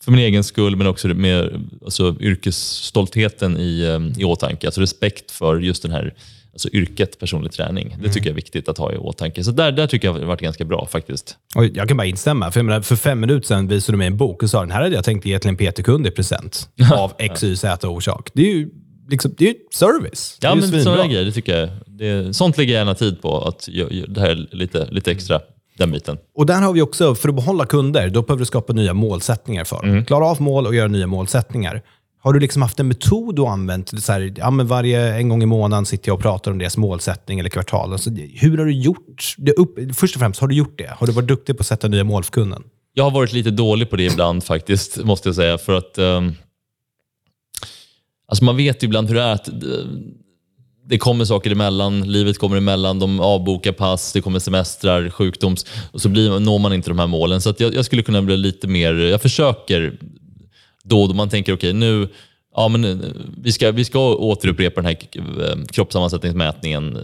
för 0.04 0.11
min 0.11 0.21
egen 0.21 0.45
skull, 0.45 0.76
men 0.76 0.87
också 0.87 1.09
med 1.09 1.68
alltså, 1.85 2.16
yrkesstoltheten 2.21 3.56
i, 3.56 3.80
eh, 3.80 4.21
i 4.23 4.25
åtanke. 4.25 4.66
Alltså 4.66 4.80
respekt 4.80 5.30
för 5.30 5.59
just 5.61 5.83
den 5.83 5.92
här 5.92 6.14
alltså, 6.56 6.68
yrket 6.72 7.18
personlig 7.18 7.52
träning. 7.52 7.96
Det 8.02 8.08
tycker 8.08 8.26
jag 8.26 8.32
är 8.32 8.36
viktigt 8.36 8.68
att 8.68 8.78
ha 8.78 8.92
i 8.92 8.96
åtanke. 8.96 9.44
Så 9.44 9.50
där, 9.50 9.72
där 9.72 9.86
tycker 9.86 10.08
jag 10.08 10.12
har 10.12 10.20
varit 10.20 10.40
ganska 10.40 10.64
bra 10.64 10.86
faktiskt. 10.86 11.36
Och 11.54 11.64
jag 11.64 11.88
kan 11.88 11.96
bara 11.96 12.06
instämma. 12.06 12.50
För, 12.50 12.62
menar, 12.62 12.80
för 12.80 12.96
fem 12.96 13.20
minuter 13.20 13.46
sedan 13.46 13.68
visade 13.68 13.92
du 13.92 13.98
mig 13.98 14.06
en 14.06 14.16
bok 14.16 14.42
och 14.42 14.50
sa 14.50 14.60
den 14.60 14.70
här 14.70 14.82
hade 14.82 14.94
jag 14.94 15.04
tänkt 15.04 15.26
ge 15.26 15.38
till 15.38 15.50
en 15.50 15.56
PT-kund 15.56 16.06
i 16.06 16.10
present. 16.10 16.68
Av 16.92 17.12
X, 17.18 17.44
Y, 17.44 17.56
Z 17.56 17.88
orsak. 17.88 18.30
Det 18.34 18.42
är 18.42 18.54
ju 18.54 18.70
liksom, 19.08 19.34
det 19.38 19.48
är 19.48 19.54
service. 19.75 20.38
Ja, 20.40 20.54
det 20.54 20.66
är 20.66 20.70
men 20.70 20.84
sådana 20.84 21.06
grejer, 21.06 21.25
det 21.25 21.32
tycker 21.32 21.58
jag. 21.58 21.68
Det, 21.86 22.36
sånt 22.36 22.58
lägger 22.58 22.75
jag 22.75 22.80
gärna 22.80 22.94
tid 22.94 23.22
på. 23.22 23.38
Att 23.38 23.68
det 24.08 24.20
här 24.20 24.30
är 24.30 24.56
lite, 24.56 24.88
lite 24.90 25.10
extra, 25.10 25.40
den 25.78 25.92
biten. 25.92 26.18
Och 26.34 26.46
där 26.46 26.62
har 26.62 26.72
vi 26.72 26.82
också, 26.82 27.14
för 27.14 27.28
att 27.28 27.34
behålla 27.34 27.66
kunder, 27.66 28.08
då 28.08 28.22
behöver 28.22 28.38
du 28.38 28.46
skapa 28.46 28.72
nya 28.72 28.94
målsättningar 28.94 29.64
för 29.64 29.76
dem. 29.76 29.90
Mm. 29.90 30.04
Klara 30.04 30.26
av 30.26 30.42
mål 30.42 30.66
och 30.66 30.75
göra 30.75 30.88
nya 30.88 31.06
målsättningar. 31.06 31.82
Har 32.26 32.33
du 32.33 32.40
liksom 32.40 32.62
haft 32.62 32.80
en 32.80 32.88
metod 32.88 33.37
du 33.37 33.47
använt? 33.47 34.02
Så 34.02 34.12
här, 34.12 34.35
ja, 34.37 34.50
men 34.50 34.66
varje 34.66 35.14
en 35.14 35.28
gång 35.28 35.42
i 35.42 35.47
månaden 35.47 35.87
sitter 35.87 36.09
jag 36.09 36.14
och 36.14 36.23
pratar 36.23 36.50
om 36.50 36.59
deras 36.59 36.76
målsättning 36.76 37.38
eller 37.38 37.50
kvartal. 37.50 37.92
Alltså, 37.92 38.11
hur 38.35 38.59
har 38.59 38.64
du 38.64 38.73
gjort 38.73 39.35
det? 39.38 39.52
Upp, 39.52 39.78
först 39.95 40.16
och 40.16 40.21
främst, 40.21 40.40
har 40.40 40.49
du 40.49 40.54
gjort 40.54 40.78
det? 40.78 40.95
Har 40.99 41.06
du 41.06 41.12
varit 41.12 41.28
duktig 41.28 41.56
på 41.56 41.61
att 41.61 41.66
sätta 41.66 41.88
nya 41.88 42.04
mål 42.04 42.25
för 42.25 42.33
kunden? 42.33 42.62
Jag 42.95 43.04
har 43.04 43.11
varit 43.11 43.33
lite 43.33 43.50
dålig 43.50 43.90
på 43.90 43.97
det 43.97 44.04
ibland 44.04 44.45
faktiskt, 44.45 45.04
måste 45.04 45.28
jag 45.28 45.37
säga. 45.37 45.59
För 45.59 45.75
att 45.78 45.99
Um, 45.99 46.35
alltså 48.28 48.45
Man 48.45 48.56
vet 48.56 48.83
ju 48.83 48.87
ibland 48.87 49.09
hur 49.09 49.14
det 49.14 49.23
är. 49.23 49.33
att 49.33 49.49
eh, 49.49 49.54
det 50.88 50.99
kommer 50.99 51.25
saker 51.25 51.50
emellan, 51.50 52.12
livet 52.12 52.38
kommer 52.38 52.56
emellan, 52.56 52.99
de 52.99 53.21
avbokar 53.21 53.73
pass, 53.73 54.12
det 54.12 54.21
kommer 54.21 54.38
semestrar, 54.38 55.11
sjukdoms... 55.11 55.66
Och 55.92 56.00
så 56.00 56.09
blir, 56.09 56.40
når 56.40 56.59
man 56.59 56.73
inte 56.73 56.90
de 56.90 56.99
här 56.99 57.06
målen. 57.06 57.40
Så 57.40 57.50
att 57.50 57.61
jag, 57.61 57.75
jag 57.75 57.85
skulle 57.85 58.02
kunna 58.02 58.23
bli 58.23 58.37
lite 58.37 58.68
mer... 58.68 58.95
Jag 58.95 59.23
försöker 59.23 59.99
då 60.87 61.02
och 61.02 61.09
då. 61.09 61.14
Man 61.14 61.28
tänker, 61.28 61.52
okej 61.55 61.73
nu... 61.73 62.09
Ja, 62.59 62.69
men 62.69 62.85
eh, 62.85 62.97
vi, 63.43 63.52
ska, 63.52 63.71
vi 63.73 63.85
ska 63.85 64.14
återupprepa 64.14 64.83
den 64.83 64.85
här 64.87 64.97
eh, 65.50 65.57
kroppssammansättningsmätningen 65.73 66.97
eh, 66.97 67.02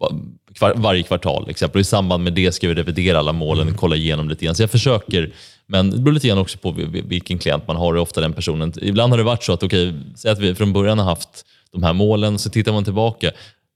va- 0.00 0.10
kvar, 0.54 0.72
varje 0.76 1.02
kvartal. 1.02 1.50
Exempel. 1.50 1.78
Och 1.78 1.80
I 1.80 1.84
samband 1.84 2.24
med 2.24 2.32
det 2.32 2.52
ska 2.52 2.68
vi 2.68 2.74
revidera 2.74 3.18
alla 3.18 3.32
målen, 3.32 3.74
kolla 3.76 3.96
igenom 3.96 4.28
lite 4.28 4.44
grann. 4.44 4.54
Så 4.54 4.62
jag 4.62 4.70
försöker, 4.70 5.32
men 5.66 5.90
det 5.90 5.98
beror 5.98 6.12
lite 6.14 6.28
grann 6.28 6.38
också 6.38 6.58
på 6.58 6.72
vil- 6.72 6.90
vil- 6.90 7.08
vilken 7.08 7.38
klient 7.38 7.66
man 7.68 7.76
har 7.76 7.94
och 7.94 8.02
ofta 8.02 8.20
den 8.20 8.32
personen. 8.32 8.72
Ibland 8.82 9.12
har 9.12 9.18
det 9.18 9.24
varit 9.24 9.42
så 9.44 9.52
att, 9.52 9.62
okej, 9.62 9.94
säg 10.16 10.30
att 10.30 10.38
vi 10.38 10.54
från 10.54 10.72
början 10.72 10.98
har 10.98 11.04
haft 11.06 11.44
de 11.72 11.82
här 11.82 11.92
målen, 11.92 12.38
så 12.38 12.50
tittar 12.50 12.72
man 12.72 12.84
tillbaka. 12.84 13.30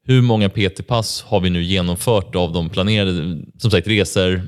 Hur 0.07 0.23
många 0.23 0.49
PT-pass 0.49 1.23
har 1.26 1.41
vi 1.41 1.50
nu 1.50 1.62
genomfört 1.62 2.35
av 2.37 2.53
de 2.53 2.71
planerade, 2.71 3.43
som 3.59 3.71
sagt 3.71 3.88
resor, 3.88 4.43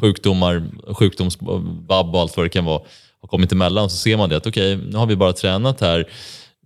sjukdomar, 0.00 0.62
sjukdomsvabb 0.94 2.14
och 2.14 2.20
allt 2.20 2.36
vad 2.36 2.46
det 2.46 2.50
kan 2.50 2.64
vara, 2.64 2.80
har 3.22 3.28
kommit 3.28 3.52
emellan. 3.52 3.90
Så 3.90 3.96
ser 3.96 4.16
man 4.16 4.28
det 4.28 4.36
att 4.36 4.46
okej, 4.46 4.76
nu 4.76 4.96
har 4.96 5.06
vi 5.06 5.16
bara 5.16 5.32
tränat 5.32 5.80
här 5.80 6.06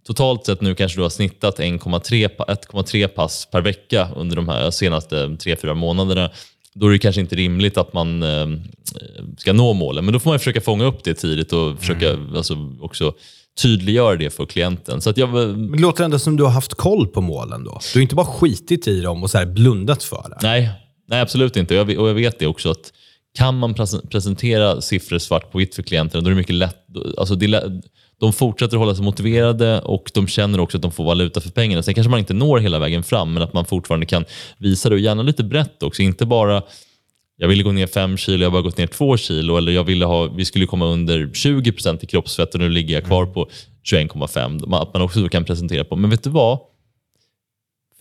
Totalt 0.07 0.47
sett 0.47 0.61
nu 0.61 0.75
kanske 0.75 0.99
du 0.99 1.03
har 1.03 1.11
snittat 1.11 1.59
1,3 1.59 2.29
pa- 2.29 2.45
1,3 2.45 3.07
pass 3.07 3.49
per 3.53 3.61
vecka 3.61 4.09
under 4.17 4.37
de 4.37 4.49
här 4.49 4.71
senaste 4.71 5.27
3-4 5.27 5.75
månaderna. 5.75 6.31
Då 6.75 6.87
är 6.87 6.91
det 6.91 6.99
kanske 6.99 7.21
inte 7.21 7.37
rimligt 7.37 7.79
att 7.79 7.93
man 7.93 8.23
eh, 8.23 8.47
ska 9.39 9.53
nå 9.53 9.73
målen. 9.73 10.05
Men 10.05 10.13
då 10.15 10.21
får 10.21 10.31
man 10.31 10.39
försöka 10.39 10.61
fånga 10.61 10.85
upp 10.85 11.05
det 11.05 11.15
tidigt 11.15 11.53
och 11.53 11.79
försöka 11.79 12.17
alltså, 12.37 12.57
också 12.81 13.13
tydliggöra 13.63 14.17
det 14.17 14.31
för 14.31 14.47
klienten. 14.47 15.01
Så 15.01 15.11
att 15.11 15.17
jag, 15.17 15.29
Men 15.33 15.73
det 15.73 15.79
låter 15.79 16.05
ändå 16.05 16.19
som 16.19 16.37
du 16.37 16.43
har 16.43 16.51
haft 16.51 16.75
koll 16.75 17.07
på 17.07 17.21
målen 17.21 17.65
då. 17.65 17.81
Du 17.93 17.99
har 17.99 18.03
inte 18.03 18.15
bara 18.15 18.27
skitit 18.27 18.89
i 18.89 19.01
dem 19.01 19.23
och 19.23 19.31
så 19.31 19.39
här 19.39 19.47
blundat 19.47 20.03
för 20.03 20.27
det. 20.31 20.39
Nej, 20.43 20.71
nej 21.09 21.21
absolut 21.21 21.57
inte. 21.57 21.75
Jag, 21.75 21.99
och 21.99 22.09
jag 22.09 22.15
vet 22.15 22.39
det 22.39 22.47
också 22.47 22.71
att 22.71 22.93
kan 23.37 23.59
man 23.59 23.75
presentera 24.11 24.81
siffror 24.81 25.19
svart 25.19 25.53
på 25.53 25.59
vitt 25.59 25.75
för 25.75 25.83
klienterna, 25.83 26.23
då 26.23 26.29
är 26.29 26.31
det 26.31 26.37
mycket 26.37 26.55
lätt. 26.55 26.77
Alltså 27.19 27.35
det 27.35 27.83
de 28.21 28.33
fortsätter 28.33 28.77
hålla 28.77 28.95
sig 28.95 29.05
motiverade 29.05 29.81
och 29.81 30.11
de 30.15 30.27
känner 30.27 30.61
också 30.61 30.79
att 30.79 30.83
de 30.83 30.93
får 30.93 31.05
valuta 31.05 31.41
för 31.41 31.51
pengarna. 31.51 31.83
Sen 31.83 31.95
kanske 31.95 32.11
man 32.11 32.19
inte 32.19 32.35
når 32.35 32.59
hela 32.59 32.79
vägen 32.79 33.03
fram, 33.03 33.33
men 33.33 33.43
att 33.43 33.53
man 33.53 33.65
fortfarande 33.65 34.07
kan 34.07 34.25
visa 34.59 34.89
det 34.89 34.95
och 34.95 35.01
gärna 35.01 35.23
lite 35.23 35.45
brett 35.45 35.83
också. 35.83 36.03
Inte 36.03 36.27
bara 36.27 36.63
jag 37.37 37.49
ville 37.49 37.63
gå 37.63 37.73
ner 37.73 37.87
5 37.87 38.17
kilo, 38.17 38.43
jag 38.43 38.47
har 38.47 38.53
bara 38.53 38.63
gått 38.63 38.79
ner 38.79 38.87
2 38.87 39.17
kilo. 39.17 39.57
Eller 39.57 39.73
jag 39.73 39.85
ville 39.85 40.05
ha, 40.05 40.27
vi 40.27 40.45
skulle 40.45 40.67
komma 40.67 40.87
under 40.87 41.31
20 41.35 41.73
procent 41.73 42.05
i 42.05 42.07
kroppsfett 42.07 42.55
och 42.55 42.61
nu 42.61 42.69
ligger 42.69 42.95
jag 42.95 43.05
kvar 43.05 43.27
på 43.27 43.49
21,5. 43.93 44.83
Att 44.83 44.95
man 44.95 45.03
också 45.03 45.29
kan 45.29 45.45
presentera 45.45 45.85
på, 45.85 45.97
men 45.97 46.11
vet 46.11 46.23
du 46.23 46.31
vad? 46.31 46.59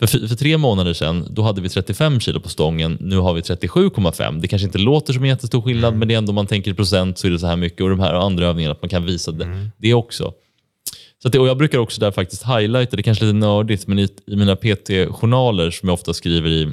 För, 0.00 0.28
för 0.28 0.36
tre 0.36 0.58
månader 0.58 0.92
sedan 0.92 1.26
då 1.30 1.42
hade 1.42 1.60
vi 1.60 1.68
35 1.68 2.20
kilo 2.20 2.40
på 2.40 2.48
stången, 2.48 2.98
nu 3.00 3.16
har 3.16 3.34
vi 3.34 3.40
37,5. 3.40 4.40
Det 4.40 4.48
kanske 4.48 4.66
inte 4.66 4.78
låter 4.78 5.12
som 5.12 5.22
en 5.22 5.28
jättestor 5.28 5.62
skillnad, 5.62 5.96
men 5.96 6.08
det 6.08 6.14
är 6.14 6.18
ändå 6.18 6.30
om 6.30 6.34
man 6.34 6.46
tänker 6.46 6.70
i 6.70 6.74
procent 6.74 7.18
så 7.18 7.26
är 7.26 7.30
det 7.30 7.38
så 7.38 7.46
här 7.46 7.56
mycket. 7.56 7.80
Och 7.80 7.90
de 7.90 8.00
här 8.00 8.14
andra 8.14 8.46
övningarna, 8.46 8.72
att 8.72 8.82
man 8.82 8.88
kan 8.88 9.06
visa 9.06 9.32
det, 9.32 9.70
det 9.76 9.94
också. 9.94 10.32
Så 11.22 11.28
att 11.28 11.32
det, 11.32 11.38
och 11.38 11.48
jag 11.48 11.58
brukar 11.58 11.78
också 11.78 12.00
där 12.00 12.10
faktiskt 12.10 12.42
highlighta, 12.42 12.96
det 12.96 13.00
är 13.00 13.02
kanske 13.02 13.24
lite 13.24 13.36
nördigt, 13.36 13.86
men 13.86 13.98
i, 13.98 14.08
i 14.26 14.36
mina 14.36 14.56
PT-journaler 14.56 15.70
som 15.70 15.88
jag 15.88 15.94
ofta 15.94 16.14
skriver 16.14 16.48
i 16.48 16.68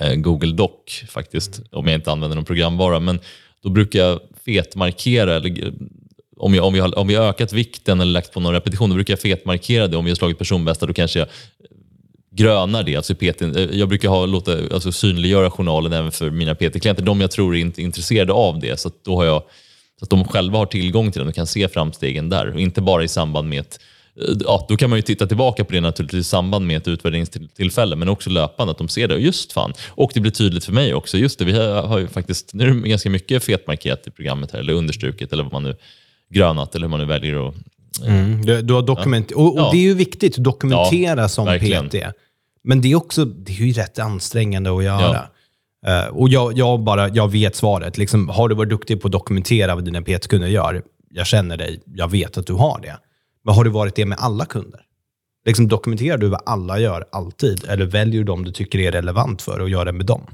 eh, 0.00 0.14
Google 0.14 0.52
Doc 0.52 0.70
faktiskt, 1.08 1.60
om 1.70 1.86
jag 1.86 1.94
inte 1.94 2.12
använder 2.12 2.34
någon 2.34 2.44
programvara, 2.44 3.00
men 3.00 3.18
då 3.62 3.70
brukar 3.70 3.98
jag 3.98 4.20
fetmarkera, 4.44 5.34
eller, 5.34 5.72
om, 6.36 6.54
jag, 6.54 6.64
om, 6.64 6.72
vi 6.72 6.80
har, 6.80 6.98
om 6.98 7.06
vi 7.06 7.14
har 7.14 7.24
ökat 7.24 7.52
vikten 7.52 8.00
eller 8.00 8.12
lagt 8.12 8.32
på 8.32 8.40
någon 8.40 8.52
repetition, 8.52 8.90
då 8.90 8.94
brukar 8.94 9.12
jag 9.12 9.20
fetmarkera 9.20 9.88
det. 9.88 9.96
Om 9.96 10.04
vi 10.04 10.10
har 10.10 10.16
slagit 10.16 10.38
personbästa, 10.38 10.86
då 10.86 10.92
kanske 10.92 11.18
jag 11.18 11.28
grönar 12.32 12.82
det. 12.82 12.96
Alltså 12.96 13.14
PT, 13.14 13.42
eh, 13.42 13.62
jag 13.72 13.88
brukar 13.88 14.08
ha, 14.08 14.26
låta, 14.26 14.52
alltså 14.52 14.92
synliggöra 14.92 15.50
journalen 15.50 15.92
även 15.92 16.12
för 16.12 16.30
mina 16.30 16.54
PT-klienter, 16.54 17.02
de 17.02 17.20
jag 17.20 17.30
tror 17.30 17.56
är 17.56 17.60
inte 17.60 17.82
intresserade 17.82 18.32
av 18.32 18.60
det. 18.60 18.80
Så 18.80 18.88
att 18.88 19.04
då 19.04 19.16
har 19.16 19.24
jag, 19.24 19.42
så 19.98 20.04
att 20.04 20.10
de 20.10 20.24
själva 20.24 20.58
har 20.58 20.66
tillgång 20.66 21.12
till 21.12 21.18
den 21.18 21.28
och 21.28 21.34
kan 21.34 21.46
se 21.46 21.68
framstegen 21.68 22.28
där. 22.28 22.54
Och 22.54 22.60
inte 22.60 22.80
bara 22.80 23.04
i 23.04 23.08
samband 23.08 23.48
med 23.48 23.60
ett 23.60 23.80
eh, 24.20 24.36
Ja, 24.44 24.66
då 24.68 24.76
kan 24.76 24.90
man 24.90 24.98
ju 24.98 25.02
titta 25.02 25.26
tillbaka 25.26 25.64
på 25.64 25.72
det 25.72 25.80
naturligtvis 25.80 26.26
i 26.26 26.28
samband 26.28 26.66
med 26.66 26.76
ett 26.76 26.88
utvärderingstillfälle, 26.88 27.96
men 27.96 28.08
också 28.08 28.30
löpande, 28.30 28.70
att 28.70 28.78
de 28.78 28.88
ser 28.88 29.08
det. 29.08 29.18
Just 29.18 29.52
fan. 29.52 29.72
Och 29.88 30.10
det 30.14 30.20
blir 30.20 30.32
tydligt 30.32 30.64
för 30.64 30.72
mig 30.72 30.94
också. 30.94 31.18
Just 31.18 31.38
det, 31.38 31.44
vi 31.44 31.52
har 31.68 31.98
ju 31.98 32.08
faktiskt, 32.08 32.54
nu 32.54 32.64
är 32.64 32.74
det 32.74 32.88
ganska 32.88 33.10
mycket 33.10 33.44
fetmarkerat 33.44 34.06
i 34.06 34.10
programmet 34.10 34.52
här, 34.52 34.58
eller 34.58 34.72
understruket, 34.72 35.32
eller 35.32 35.42
vad 35.42 35.52
man 35.52 35.62
nu 35.62 35.76
grönat, 36.30 36.74
eller 36.74 36.86
hur 36.86 36.90
man 36.90 37.00
nu 37.00 37.06
väljer 37.06 37.48
att 37.48 37.54
Mm, 38.06 38.46
du, 38.46 38.62
du, 38.62 38.74
har 38.74 38.82
dokument 38.82 39.30
ja. 39.30 39.36
och, 39.36 39.52
och 39.52 39.60
ja. 39.60 39.70
det 39.72 39.78
är 39.78 39.82
ju 39.82 39.94
viktigt 39.94 40.38
att 40.38 40.44
dokumentera 40.44 41.20
ja, 41.20 41.28
som 41.28 41.46
verkligen. 41.46 41.88
PT. 41.88 41.96
Men 42.64 42.80
det 42.80 42.92
är 42.92 42.96
också 42.96 43.24
det 43.24 43.52
är 43.52 43.56
ju 43.56 43.72
rätt 43.72 43.98
ansträngande 43.98 44.76
att 44.76 44.84
göra. 44.84 45.28
Uh, 45.88 46.16
och 46.16 46.28
jag, 46.28 46.58
jag, 46.58 46.80
bara, 46.80 47.08
jag 47.08 47.30
vet 47.30 47.56
svaret. 47.56 47.98
Liksom, 47.98 48.28
har 48.28 48.48
du 48.48 48.54
varit 48.54 48.70
duktig 48.70 49.00
på 49.00 49.08
att 49.08 49.12
dokumentera 49.12 49.74
vad 49.74 49.84
dina 49.84 50.02
PT-kunder 50.02 50.48
gör? 50.48 50.82
Jag 51.10 51.26
känner 51.26 51.56
dig, 51.56 51.80
jag 51.94 52.10
vet 52.10 52.38
att 52.38 52.46
du 52.46 52.52
har 52.52 52.80
det. 52.82 52.96
Men 53.44 53.54
har 53.54 53.64
du 53.64 53.70
varit 53.70 53.94
det 53.94 54.06
med 54.06 54.18
alla 54.20 54.44
kunder? 54.44 54.80
Liksom, 55.46 55.68
dokumenterar 55.68 56.18
du 56.18 56.28
vad 56.28 56.40
alla 56.46 56.78
gör 56.78 57.04
alltid? 57.12 57.64
Eller 57.68 57.84
väljer 57.84 58.20
du 58.20 58.24
dem 58.24 58.44
du 58.44 58.52
tycker 58.52 58.78
är 58.78 58.92
relevant 58.92 59.42
för 59.42 59.60
och 59.60 59.68
gör 59.68 59.84
det 59.84 59.92
med 59.92 60.06
dem? 60.06 60.26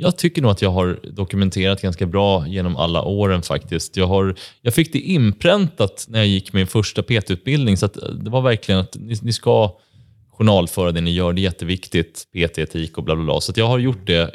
Jag 0.00 0.18
tycker 0.18 0.42
nog 0.42 0.50
att 0.50 0.62
jag 0.62 0.70
har 0.70 1.00
dokumenterat 1.02 1.82
ganska 1.82 2.06
bra 2.06 2.46
genom 2.46 2.76
alla 2.76 3.02
åren 3.02 3.42
faktiskt. 3.42 3.96
Jag, 3.96 4.06
har, 4.06 4.34
jag 4.62 4.74
fick 4.74 4.92
det 4.92 4.98
inpräntat 4.98 6.06
när 6.08 6.18
jag 6.18 6.28
gick 6.28 6.52
min 6.52 6.66
första 6.66 7.02
PT-utbildning, 7.02 7.76
så 7.76 7.86
det 8.22 8.30
var 8.30 8.40
verkligen 8.40 8.80
att 8.80 8.96
ni, 8.96 9.16
ni, 9.22 9.32
ska 9.32 9.76
journalföra 10.30 10.92
det 10.92 11.00
ni 11.00 11.10
gör. 11.10 11.32
Det 11.32 11.40
är 11.40 11.42
jätteviktigt, 11.42 12.24
PT-etik 12.32 12.98
och 12.98 13.04
bla 13.04 13.16
bla 13.16 13.24
bla. 13.24 13.40
Så 13.40 13.52
jag 13.56 13.66
har 13.66 13.78
gjort 13.78 14.06
det 14.06 14.34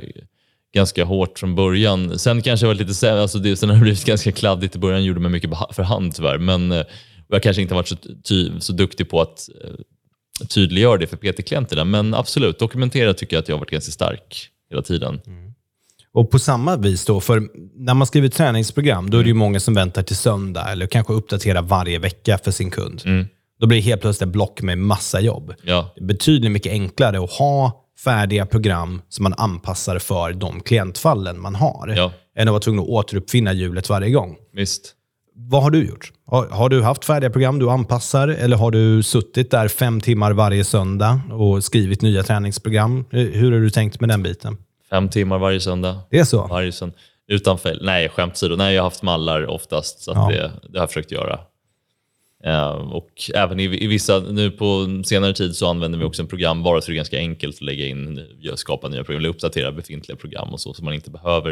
ganska 0.73 1.03
hårt 1.03 1.39
från 1.39 1.55
början. 1.55 2.19
Sen 2.19 2.41
kanske 2.41 2.65
jag 2.65 2.69
var 2.73 2.79
lite 2.79 2.93
sämre, 2.93 3.21
alltså 3.21 3.39
det, 3.39 3.55
sen 3.55 3.69
har 3.69 3.75
det 3.75 3.81
blivit 3.81 4.05
ganska 4.05 4.31
kladdigt 4.31 4.75
i 4.75 4.79
början, 4.79 5.03
gjorde 5.03 5.19
mig 5.19 5.31
mycket 5.31 5.51
för 5.71 5.83
hand 5.83 6.15
tyvärr. 6.15 6.37
Men 6.37 6.71
eh, 6.71 6.83
jag 7.27 7.43
kanske 7.43 7.61
inte 7.61 7.73
varit 7.73 7.87
så, 7.87 7.95
ty, 8.23 8.49
så 8.59 8.73
duktig 8.73 9.09
på 9.09 9.21
att 9.21 9.49
eh, 9.63 10.45
tydliggöra 10.47 10.97
det 10.97 11.07
för 11.07 11.17
PT-klienterna. 11.17 11.83
Men 11.83 12.13
absolut, 12.13 12.59
dokumentera 12.59 13.13
tycker 13.13 13.35
jag 13.35 13.41
att 13.41 13.47
jag 13.47 13.55
har 13.55 13.59
varit 13.59 13.71
ganska 13.71 13.91
stark 13.91 14.49
hela 14.69 14.81
tiden. 14.81 15.21
Mm. 15.27 15.52
Och 16.13 16.31
på 16.31 16.39
samma 16.39 16.75
vis 16.75 17.05
då, 17.05 17.19
för 17.19 17.43
när 17.75 17.93
man 17.93 18.07
skriver 18.07 18.29
träningsprogram, 18.29 19.09
då 19.09 19.17
är 19.17 19.21
det 19.21 19.27
ju 19.27 19.31
mm. 19.31 19.39
många 19.39 19.59
som 19.59 19.73
väntar 19.73 20.03
till 20.03 20.15
söndag 20.15 20.71
eller 20.71 20.87
kanske 20.87 21.13
uppdaterar 21.13 21.61
varje 21.61 21.99
vecka 21.99 22.37
för 22.43 22.51
sin 22.51 22.71
kund. 22.71 23.01
Mm. 23.05 23.27
Då 23.59 23.67
blir 23.67 23.77
det 23.77 23.83
helt 23.83 24.01
plötsligt 24.01 24.27
ett 24.27 24.33
block 24.33 24.61
med 24.61 24.77
massa 24.77 25.21
jobb. 25.21 25.53
Ja. 25.63 25.91
Det 25.95 26.01
är 26.01 26.05
betydligt 26.05 26.51
mycket 26.51 26.71
enklare 26.71 27.23
att 27.23 27.31
ha 27.31 27.83
färdiga 28.03 28.45
program 28.45 29.01
som 29.09 29.23
man 29.23 29.33
anpassar 29.37 29.99
för 29.99 30.33
de 30.33 30.59
klientfallen 30.59 31.41
man 31.41 31.55
har, 31.55 31.93
ja. 31.97 32.11
än 32.37 32.47
att 32.47 32.51
vara 32.51 32.61
tvungen 32.61 32.83
att 32.83 32.89
återuppfinna 32.89 33.53
hjulet 33.53 33.89
varje 33.89 34.09
gång. 34.09 34.35
Visst. 34.53 34.95
Vad 35.35 35.63
har 35.63 35.71
du 35.71 35.87
gjort? 35.87 36.11
Har, 36.25 36.47
har, 36.47 36.69
du 36.69 36.81
haft 36.81 37.05
färdiga 37.05 37.29
program 37.29 37.59
du 37.59 37.69
anpassar 37.69 38.27
eller 38.27 38.57
har 38.57 38.71
du 38.71 39.03
suttit 39.03 39.51
där 39.51 39.67
fem 39.67 40.01
timmar 40.01 40.31
varje 40.31 40.63
söndag 40.63 41.21
och 41.31 41.63
skrivit 41.63 42.01
nya 42.01 42.23
träningsprogram? 42.23 43.05
Hur 43.09 43.51
har 43.51 43.59
du 43.59 43.69
tänkt 43.69 43.99
med 43.99 44.09
den 44.09 44.23
biten? 44.23 44.57
Fem 44.93 45.09
timmar 45.09 45.39
varje 45.39 45.59
söndag. 45.59 45.99
Det 46.09 46.19
är 46.19 46.23
så? 46.23 46.47
Varje 46.47 46.71
söndag. 46.71 46.95
Utan 47.27 47.57
fel. 47.57 47.79
Nej, 47.81 48.09
skämt 48.09 48.33
åsido. 48.33 48.55
Nej, 48.55 48.75
jag 48.75 48.81
har 48.81 48.89
haft 48.89 49.03
mallar 49.03 49.45
oftast, 49.45 50.03
så 50.03 50.11
ja. 50.15 50.27
det, 50.31 50.51
det, 50.69 50.77
har 50.77 50.83
jag 50.83 50.89
försökt 50.89 51.11
göra. 51.11 51.39
Uh, 52.47 52.93
och 52.93 53.09
även 53.35 53.59
i, 53.59 53.83
i, 53.83 53.87
vissa, 53.87 54.19
nu 54.19 54.51
på 54.51 55.01
senare 55.05 55.33
tid 55.33 55.55
så 55.55 55.69
använder 55.69 55.99
vi 55.99 56.05
också 56.05 56.21
en 56.21 56.27
programvara 56.27 56.81
så 56.81 56.87
det 56.87 56.93
är 56.93 56.95
ganska 56.95 57.17
enkelt 57.17 57.55
att 57.55 57.61
lägga 57.61 57.87
in, 57.87 58.27
skapa 58.55 58.87
nya 58.87 59.03
program 59.03 59.19
eller 59.19 59.29
uppdatera 59.29 59.71
befintliga 59.71 60.15
program 60.15 60.49
och 60.53 60.61
så, 60.61 60.73
så 60.73 60.83
man 60.83 60.93
inte 60.93 61.09
behöver. 61.09 61.49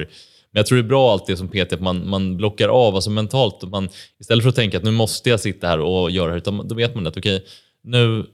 Men 0.52 0.60
jag 0.60 0.66
tror 0.66 0.78
det 0.78 0.84
är 0.84 0.88
bra 0.88 1.12
allt 1.12 1.28
det 1.28 1.38
som 1.38 1.48
PT, 1.48 1.74
att 1.74 1.82
man, 1.82 2.10
man 2.10 2.38
blockar 2.38 2.68
av, 2.68 2.96
alltså 2.96 3.10
mentalt. 3.10 3.64
Man, 3.64 3.90
istället 4.20 4.44
för 4.44 4.50
att 4.50 4.56
tänka 4.56 4.78
att 4.78 4.84
nu 4.84 4.92
måste 4.92 5.30
jag 5.30 5.40
sitta 5.40 5.68
här 5.68 5.80
och 5.80 6.12
göra 6.12 6.34
det, 6.34 6.52
då 6.64 6.76
vet 6.76 6.96
man 6.96 7.08
att 7.08 7.18
okej, 7.18 7.36
okay, 7.36 7.48
nu 7.84 8.26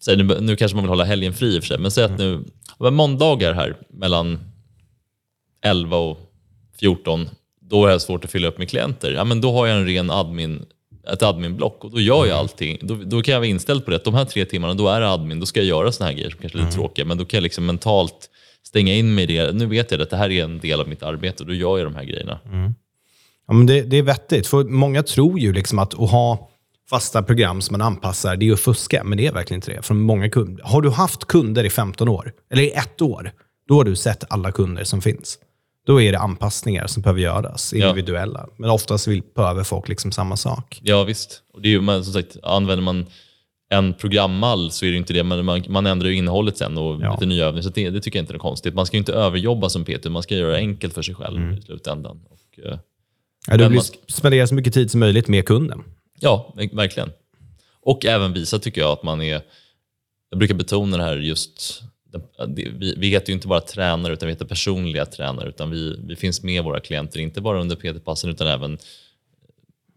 Säg, 0.00 0.16
nu, 0.16 0.40
nu 0.40 0.56
kanske 0.56 0.76
man 0.76 0.84
vill 0.84 0.88
hålla 0.88 1.04
helgen 1.04 1.34
fri 1.34 1.56
i 1.56 1.58
och 1.58 1.62
för 1.62 1.68
sig, 1.68 1.78
men 1.78 1.90
säg 1.90 2.04
att 2.04 2.18
nu, 2.18 2.44
måndagar 2.78 3.52
här 3.52 3.76
mellan 3.90 4.38
11 5.64 5.96
och 5.96 6.18
14, 6.80 7.28
då 7.60 7.86
är 7.86 7.92
det 7.92 8.00
svårt 8.00 8.24
att 8.24 8.30
fylla 8.30 8.48
upp 8.48 8.58
med 8.58 8.70
klienter. 8.70 9.12
Ja, 9.12 9.24
men 9.24 9.40
då 9.40 9.52
har 9.52 9.66
jag 9.66 9.76
en 9.76 9.86
ren 9.86 10.10
admin, 10.10 10.66
ett 11.12 11.22
adminblock 11.22 11.84
och 11.84 11.90
då 11.90 12.00
gör 12.00 12.16
jag 12.16 12.26
mm. 12.26 12.38
allting. 12.38 12.78
Då, 12.82 12.94
då 12.94 13.22
kan 13.22 13.32
jag 13.32 13.40
vara 13.40 13.48
inställd 13.48 13.84
på 13.84 13.90
det. 13.90 14.04
De 14.04 14.14
här 14.14 14.24
tre 14.24 14.44
timmarna, 14.44 14.74
då 14.74 14.88
är 14.88 15.00
det 15.00 15.10
admin. 15.10 15.40
Då 15.40 15.46
ska 15.46 15.60
jag 15.60 15.66
göra 15.66 15.92
såna 15.92 16.10
här 16.10 16.16
grejer 16.16 16.30
som 16.30 16.40
kanske 16.40 16.58
är 16.58 16.62
lite 16.62 16.74
mm. 16.74 16.80
tråkiga, 16.80 17.04
men 17.04 17.18
då 17.18 17.24
kan 17.24 17.38
jag 17.38 17.42
liksom 17.42 17.66
mentalt 17.66 18.30
stänga 18.66 18.94
in 18.94 19.14
mig 19.14 19.24
i 19.24 19.26
det. 19.26 19.52
Nu 19.52 19.66
vet 19.66 19.90
jag 19.90 20.02
att 20.02 20.10
det 20.10 20.16
här 20.16 20.30
är 20.30 20.44
en 20.44 20.58
del 20.58 20.80
av 20.80 20.88
mitt 20.88 21.02
arbete 21.02 21.42
och 21.42 21.46
då 21.46 21.54
gör 21.54 21.78
jag 21.78 21.86
de 21.86 21.94
här 21.94 22.04
grejerna. 22.04 22.40
Mm. 22.44 22.74
Ja, 23.46 23.54
men 23.54 23.66
det, 23.66 23.82
det, 23.82 23.96
är 23.96 24.02
vettigt, 24.02 24.46
för 24.46 24.64
många 24.64 25.02
tror 25.02 25.38
ju 25.38 25.52
liksom 25.52 25.78
att 25.78 25.94
att 25.94 26.10
ha 26.10 26.47
fasta 26.90 27.22
program 27.22 27.60
som 27.60 27.72
man 27.74 27.80
anpassar, 27.80 28.36
det 28.36 28.48
är 28.48 28.52
att 28.52 28.60
fuska. 28.60 29.04
Men 29.04 29.18
det 29.18 29.26
är 29.26 29.32
verkligen 29.32 29.58
inte 29.58 29.72
det. 29.72 29.82
Från 29.82 30.00
många 30.00 30.30
kunder. 30.30 30.64
Har 30.64 30.82
du 30.82 30.90
haft 30.90 31.24
kunder 31.24 31.64
i 31.64 31.70
15 31.70 32.08
år, 32.08 32.32
eller 32.50 32.62
i 32.62 32.70
ett 32.70 33.02
år, 33.02 33.32
då 33.68 33.74
har 33.74 33.84
du 33.84 33.96
sett 33.96 34.24
alla 34.28 34.52
kunder 34.52 34.84
som 34.84 35.02
finns. 35.02 35.38
Då 35.86 36.00
är 36.00 36.12
det 36.12 36.18
anpassningar 36.18 36.86
som 36.86 37.02
behöver 37.02 37.20
göras, 37.20 37.72
individuella. 37.72 38.44
Ja. 38.48 38.54
Men 38.56 38.70
oftast 38.70 39.08
vill, 39.08 39.22
behöver 39.34 39.64
folk 39.64 39.88
liksom 39.88 40.12
samma 40.12 40.36
sak. 40.36 40.80
Ja, 40.82 41.04
visst. 41.04 41.42
Och 41.54 41.62
det 41.62 41.68
är 41.68 41.70
ju, 41.70 41.80
men 41.80 42.04
som 42.04 42.12
sagt, 42.12 42.36
använder 42.42 42.82
man 42.82 43.06
en 43.70 43.94
programmall 43.94 44.70
så 44.70 44.86
är 44.86 44.90
det 44.90 44.96
inte 44.96 45.12
det, 45.12 45.24
men 45.24 45.44
man, 45.44 45.62
man 45.68 45.86
ändrar 45.86 46.08
ju 46.08 46.14
innehållet 46.14 46.56
sen 46.56 46.78
och 46.78 47.02
ja. 47.02 47.12
lite 47.12 47.26
nya 47.26 47.44
övningar. 47.44 47.62
Så 47.62 47.68
det, 47.68 47.90
det, 47.90 48.00
tycker 48.00 48.18
jag 48.18 48.22
inte 48.22 48.34
är 48.34 48.38
konstigt. 48.38 48.74
Man 48.74 48.86
ska 48.86 48.96
ju 48.96 48.98
inte 48.98 49.12
överjobba 49.12 49.68
som 49.68 49.84
PT, 49.84 50.10
man 50.10 50.22
ska 50.22 50.34
göra 50.34 50.50
det 50.50 50.58
enkelt 50.58 50.94
för 50.94 51.02
sig 51.02 51.14
själv 51.14 51.36
mm. 51.36 51.58
i 51.58 51.62
slutändan. 51.62 52.20
Och, 52.30 52.64
eh, 52.64 52.78
ja, 53.46 53.56
du 53.56 53.68
vill 53.68 53.80
spendera 54.08 54.46
så 54.46 54.54
mycket 54.54 54.74
tid 54.74 54.90
som 54.90 55.00
möjligt 55.00 55.28
med 55.28 55.46
kunden. 55.46 55.84
Ja, 56.20 56.54
verkligen. 56.72 57.12
Och 57.80 58.06
även 58.06 58.32
visa 58.32 58.58
tycker 58.58 58.80
jag 58.80 58.90
att 58.90 59.02
man 59.02 59.22
är, 59.22 59.42
jag 60.30 60.38
brukar 60.38 60.54
betona 60.54 60.96
det 60.96 61.02
här 61.02 61.16
just, 61.16 61.82
vi, 62.48 62.94
vi 62.96 63.08
heter 63.08 63.28
ju 63.28 63.34
inte 63.34 63.48
bara 63.48 63.60
tränare 63.60 64.12
utan 64.12 64.26
vi 64.26 64.32
heter 64.32 64.46
personliga 64.46 65.06
tränare 65.06 65.48
utan 65.48 65.70
vi, 65.70 66.00
vi 66.04 66.16
finns 66.16 66.42
med 66.42 66.64
våra 66.64 66.80
klienter, 66.80 67.20
inte 67.20 67.40
bara 67.40 67.60
under 67.60 67.76
PT-passen 67.76 68.30
utan 68.30 68.46
även 68.46 68.78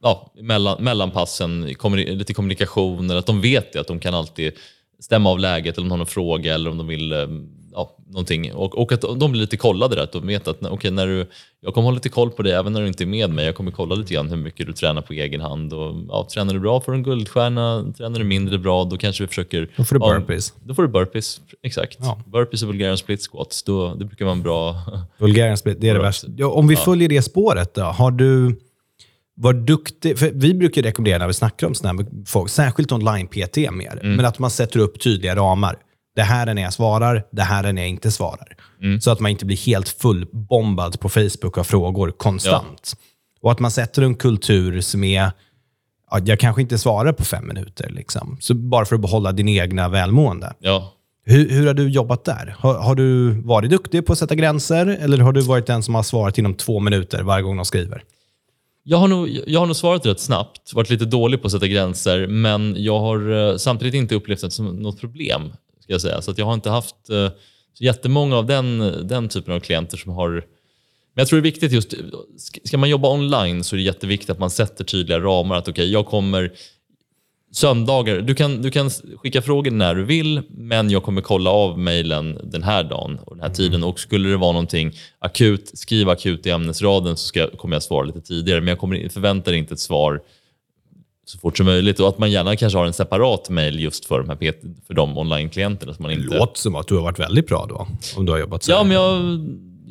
ja, 0.02 0.32
mellan, 0.36 0.84
mellan 0.84 1.12
passen, 1.12 1.62
lite 1.96 2.34
kommunikation, 2.34 3.10
eller 3.10 3.20
att 3.20 3.26
de 3.26 3.42
vet 3.42 3.74
det, 3.74 3.80
att 3.80 3.88
de 3.88 4.00
kan 4.00 4.14
alltid 4.14 4.54
stämma 5.00 5.30
av 5.30 5.40
läget 5.40 5.78
eller 5.78 5.84
om 5.86 5.90
de 5.90 5.92
har 5.92 5.98
någon 5.98 6.08
fråga 6.08 6.54
eller 6.54 6.72
om 6.72 6.78
de 6.78 6.88
vill 6.88 7.12
eh, 7.12 7.28
ja, 7.74 7.98
någonting. 8.08 8.54
Och, 8.54 8.78
och 8.78 8.92
att 8.92 9.02
de 9.02 9.32
blir 9.32 9.42
lite 9.42 9.58
kollade 9.58 9.96
där, 9.96 10.04
att 10.04 10.12
de 10.12 10.28
vet 10.28 10.48
att 10.48 10.64
okay, 10.64 10.92
när 10.92 11.08
du, 11.08 11.28
jag 11.62 11.74
kommer 11.74 11.86
hålla 11.86 11.96
lite 11.96 12.10
koll 12.10 12.32
på 12.32 12.44
dig 12.44 12.54
även 12.54 12.74
när 12.74 12.82
du 12.82 12.88
inte 12.88 13.04
är 13.04 13.06
med 13.06 13.30
mig. 13.30 13.46
Jag 13.46 13.56
kommer 13.56 13.72
kolla 13.72 13.96
lite 13.96 14.14
grann 14.14 14.30
hur 14.30 14.38
mycket 14.38 14.68
du 14.68 14.74
tränar 14.74 15.02
på 15.02 15.14
egen 15.14 15.42
hand. 15.42 15.74
Och, 15.74 15.96
ja, 16.08 16.28
tränar 16.34 16.54
du 16.54 16.60
bra 16.60 16.82
får 16.82 16.92
du 16.92 16.98
en 16.98 17.04
guldstjärna, 17.04 17.94
tränar 17.98 18.20
du 18.20 18.26
mindre 18.26 18.58
bra 18.58 18.84
då 18.84 18.98
kanske 18.98 19.24
vi 19.24 19.28
försöker... 19.28 19.70
Då 19.76 19.84
får 19.84 19.96
du 19.96 20.00
burpees. 20.00 20.54
Ja, 20.56 20.62
då 20.68 20.74
får 20.74 20.84
du 20.84 20.90
burpees, 20.90 21.42
exakt. 21.64 21.98
Ja. 22.02 22.20
Burpees 22.26 22.62
och 22.62 22.68
Bulgarian 22.68 22.98
split 22.98 23.22
squats, 23.22 23.64
då, 23.64 23.96
det 23.96 24.06
brukar 24.06 24.26
vara 24.26 24.36
en 24.36 24.44
bra... 24.44 24.76
Bulgarian 25.20 25.58
split, 25.58 25.78
det 25.82 25.90
är 25.90 25.94
det 25.94 26.02
värsta. 26.02 26.48
Om 26.48 26.68
vi 26.68 26.76
följer 26.76 27.10
det 27.10 27.22
spåret 27.22 27.74
då, 27.74 27.82
har 27.82 28.12
du... 28.12 28.60
Var 29.36 29.54
duktig, 29.54 30.20
för 30.20 30.32
vi 30.34 30.54
brukar 30.54 30.82
rekommendera 30.82 31.18
när 31.18 31.28
vi 31.28 31.34
snackar 31.34 31.68
om 31.68 31.76
sådana 31.76 32.02
här 32.02 32.26
folk, 32.26 32.50
särskilt 32.50 32.92
online-PT 32.92 33.58
mer, 33.58 34.00
mm. 34.02 34.16
men 34.16 34.26
att 34.26 34.40
man 34.40 34.52
sätter 34.52 34.80
upp 34.80 35.00
tydliga 35.00 35.36
ramar. 35.36 35.78
Det 36.16 36.22
här 36.22 36.48
är 36.48 36.54
när 36.54 36.62
jag 36.62 36.74
svarar, 36.74 37.24
det 37.32 37.42
här 37.42 37.64
är 37.64 37.74
när 37.74 37.82
jag 37.82 37.90
inte 37.90 38.12
svarar. 38.12 38.56
Mm. 38.82 39.02
Så 39.02 39.12
att 39.12 39.20
man 39.20 39.32
inte 39.32 39.46
blir 39.46 39.58
helt 39.58 39.90
fullbombad 39.90 41.00
på 41.00 41.10
Facebook 41.10 41.58
av 41.58 41.64
frågor 41.64 42.12
konstant. 42.12 42.94
Ja. 42.96 43.08
Och 43.42 43.52
att 43.52 43.60
man 43.60 43.72
sätter 43.72 44.02
en 44.02 44.16
kultur 44.16 44.82
som 44.82 45.04
är, 45.04 45.32
ja, 46.12 46.20
jag 46.26 46.40
kanske 46.40 46.62
inte 46.62 46.78
svarar 46.78 47.14
på 47.14 47.24
fem 47.24 47.48
minuter, 47.48 47.90
liksom. 47.90 48.38
så 48.40 48.54
bara 48.54 48.86
för 48.86 48.96
att 48.96 49.02
behålla 49.02 49.32
din 49.32 49.50
egna 49.50 49.90
välmående. 49.90 50.54
Ja. 50.60 50.94
Hur, 51.26 51.50
hur 51.50 51.68
har 51.68 51.74
du 51.74 51.90
jobbat 51.90 52.24
där? 52.24 52.56
Har, 52.60 52.74
har, 52.74 52.96
du 52.96 53.30
varit 53.42 53.70
duktig 53.70 54.06
på 54.06 54.14
att 54.14 54.20
sätta 54.20 54.36
gränser 54.36 54.86
eller 55.02 55.18
har 55.18 55.34
du 55.34 55.42
varit 55.42 55.66
den 55.66 55.84
som 55.84 55.96
har 55.96 56.04
svarat 56.04 56.38
inom 56.38 56.54
två 56.54 56.80
minuter 56.80 57.24
varje 57.24 57.44
gång 57.44 57.56
de 57.56 57.66
skriver? 57.66 58.04
Jag 58.84 58.98
har, 58.98 59.08
nog, 59.08 59.30
jag 59.48 59.60
har 59.60 59.68
nog 59.68 59.76
svarat 59.76 60.06
rätt 60.06 60.20
snabbt, 60.20 60.74
varit 60.74 60.90
lite 60.90 61.06
dålig 61.06 61.42
på 61.42 61.48
att 61.48 61.52
sätta 61.52 61.68
gränser, 61.68 62.28
men 62.28 62.76
jag 62.78 63.00
har 63.00 63.32
eh, 63.32 63.58
samtidigt 63.58 63.94
inte 63.94 64.16
upplevt 64.16 64.42
det 64.42 64.52
som 64.52 64.66
något 64.66 65.00
problem. 65.00 65.42
Ska 65.92 65.94
jag 65.94 66.02
säga. 66.02 66.22
Så 66.22 66.34
jag 66.38 66.46
har 66.46 66.54
inte 66.54 66.70
haft 66.70 66.96
uh, 67.12 67.30
så 67.74 67.84
jättemånga 67.84 68.38
av 68.38 68.46
den, 68.46 68.80
den 69.08 69.30
typen 69.30 69.54
av 69.54 69.60
klienter 69.60 69.98
som 69.98 70.12
har 70.12 70.44
men 71.14 71.22
jag 71.22 71.28
tror 71.28 71.38
det 71.38 71.42
är 71.42 71.52
viktigt 71.52 71.72
just, 71.72 71.94
ska 72.64 72.78
man 72.78 72.90
jobba 72.90 73.14
online 73.14 73.64
så 73.64 73.76
är 73.76 73.78
det 73.78 73.84
jätteviktigt 73.84 74.30
att 74.30 74.40
man 74.40 74.50
sätter 74.50 74.84
tydliga 74.84 75.20
ramar. 75.20 75.56
Att 75.56 75.68
okay, 75.68 75.86
jag 75.86 76.06
kommer 76.06 76.52
söndagar, 77.52 78.22
du 78.22 78.36
kan, 78.36 78.62
du 78.62 78.72
kan 78.72 78.90
skicka 78.90 79.42
frågor 79.42 79.72
när 79.72 79.96
du 79.96 80.04
vill, 80.04 80.42
men 80.50 80.90
jag 80.90 81.04
kommer 81.04 81.22
kolla 81.22 81.50
av 81.50 81.80
mejlen 81.80 82.40
den 82.44 82.64
här 82.64 82.84
dagen 82.84 83.20
och 83.20 83.36
den 83.36 83.44
här 83.44 83.54
tiden. 83.54 83.84
Och 83.84 84.00
skulle 84.00 84.30
det 84.30 84.38
vara 84.38 84.52
någonting 84.52 84.92
akut, 85.20 85.72
skriv 85.74 86.10
akut 86.10 86.46
i 86.46 86.50
ämnesraden 86.50 87.18
så 87.18 87.28
ska, 87.28 87.50
kommer 87.50 87.76
jag 87.76 87.84
svara 87.84 88.04
lite 88.04 88.22
tidigare. 88.22 88.62
Men 88.62 88.68
jag 88.68 88.80
kommer, 88.80 89.10
förväntar 89.10 89.54
inte 89.54 89.74
ett 89.74 89.80
svar 89.80 90.22
så 91.26 91.38
fort 91.38 91.58
som 91.58 91.66
möjligt. 91.66 92.00
Och 92.00 92.10
att 92.10 92.18
man 92.18 92.32
gärna 92.32 92.56
kanske 92.56 92.80
har 92.80 92.86
en 92.86 92.94
separat 92.94 93.50
mejl 93.50 93.80
just 93.80 94.06
för 94.06 94.20
de, 94.20 94.30
här, 94.30 94.54
för 94.88 94.94
de 94.94 95.18
online-klienterna. 95.18 95.94
Det 96.08 96.14
inte... 96.14 96.38
låter 96.38 96.60
som 96.60 96.76
att 96.76 96.88
du 96.88 96.96
har 96.96 97.02
varit 97.02 97.20
väldigt 97.20 97.48
bra 97.48 97.66
då, 97.70 97.88
om 98.16 98.26
du 98.26 98.32
har 98.32 98.40
jobbat 98.40 98.64
så. 98.64 98.72
Ja, 98.72 98.84
men 98.84 98.92
jag 98.92 99.40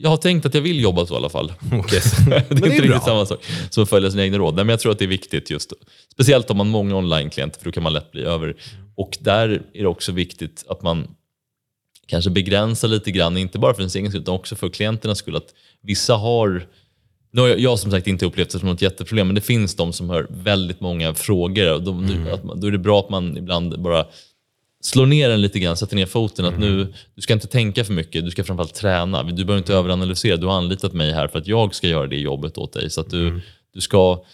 jag 0.03 0.11
har 0.11 0.17
tänkt 0.17 0.47
att 0.47 0.55
jag 0.55 0.63
vill 0.63 0.81
jobba 0.81 1.07
så 1.07 1.15
i 1.15 1.17
alla 1.17 1.29
fall. 1.29 1.53
Okay. 1.79 2.01
det 2.29 2.35
är 2.35 2.51
inte 2.51 2.67
riktigt 2.67 2.91
bra. 2.91 3.01
samma 3.01 3.27
sak 3.27 3.45
som 3.71 3.83
att 3.83 3.89
följa 3.89 4.11
sina 4.11 4.23
egna 4.23 4.39
råd. 4.39 4.55
Nej, 4.55 4.65
men 4.65 4.71
jag 4.71 4.81
tror 4.81 4.93
att 4.93 4.99
det 4.99 5.05
är 5.05 5.09
viktigt, 5.09 5.51
just 5.51 5.73
speciellt 6.13 6.51
om 6.51 6.57
man 6.57 6.67
har 6.67 6.73
många 6.73 6.97
online-klienter, 6.97 7.59
för 7.59 7.65
då 7.65 7.73
kan 7.73 7.83
man 7.83 7.93
lätt 7.93 8.13
bli 8.13 8.23
över. 8.23 8.57
Och 8.97 9.19
där 9.21 9.49
är 9.49 9.83
det 9.83 9.87
också 9.87 10.13
viktigt 10.13 10.65
att 10.69 10.83
man 10.83 11.09
kanske 12.07 12.31
begränsar 12.31 12.89
lite 12.89 13.11
grann, 13.11 13.37
inte 13.37 13.59
bara 13.59 13.75
för 13.75 13.81
ens 13.81 13.97
egen 13.97 14.11
skull, 14.11 14.23
utan 14.23 14.35
också 14.35 14.57
för 14.57 14.69
klienternas 14.69 15.19
skull. 15.19 15.37
Att 15.37 15.55
vissa 15.83 16.15
har 16.15 16.67
nu 17.33 17.41
har 17.41 17.49
jag, 17.49 17.61
jag 17.61 17.79
som 17.79 17.91
sagt 17.91 18.07
inte 18.07 18.27
upplevt 18.27 18.51
det 18.51 18.59
som 18.59 18.69
något 18.69 18.83
jätteproblem, 18.83 19.27
men 19.27 19.35
det 19.35 19.41
finns 19.41 19.75
de 19.75 19.93
som 19.93 20.11
har 20.11 20.27
väldigt 20.31 20.81
många 20.81 21.15
frågor. 21.15 21.75
Och 21.75 21.83
då, 21.83 21.93
mm. 21.93 22.35
att, 22.35 22.61
då 22.61 22.67
är 22.67 22.71
det 22.71 22.79
bra 22.79 23.01
att 23.01 23.11
man 23.11 23.37
ibland 23.37 23.81
bara 23.81 24.07
slår 24.83 25.07
ner 25.07 25.29
den 25.29 25.41
lite 25.41 25.59
grann, 25.59 25.77
sätter 25.77 25.97
ner 25.97 26.07
foten. 26.07 26.45
att 26.45 26.59
nu, 26.59 26.81
mm. 26.81 26.93
Du 27.15 27.23
ska 27.23 27.33
inte 27.33 27.47
tänka 27.47 27.85
för 27.85 27.93
mycket, 27.93 28.25
du 28.25 28.31
ska 28.31 28.45
framförallt 28.45 28.75
träna. 28.75 29.23
Du 29.23 29.45
behöver 29.45 29.59
inte 29.59 29.75
överanalysera. 29.75 30.37
Du 30.37 30.47
har 30.47 30.55
anlitat 30.55 30.93
mig 30.93 31.13
här 31.13 31.29
för 31.29 31.39
att 31.39 31.47
jag 31.47 31.75
ska 31.75 31.89
göra 31.89 32.07
det 32.07 32.17
jobbet 32.17 32.59
åt 32.59 32.73
dig. 32.73 32.91
Så 32.91 33.01
att, 33.01 33.11
du, 33.11 33.29
mm. 33.29 33.41
du 33.75 33.81
ska, 33.81 34.25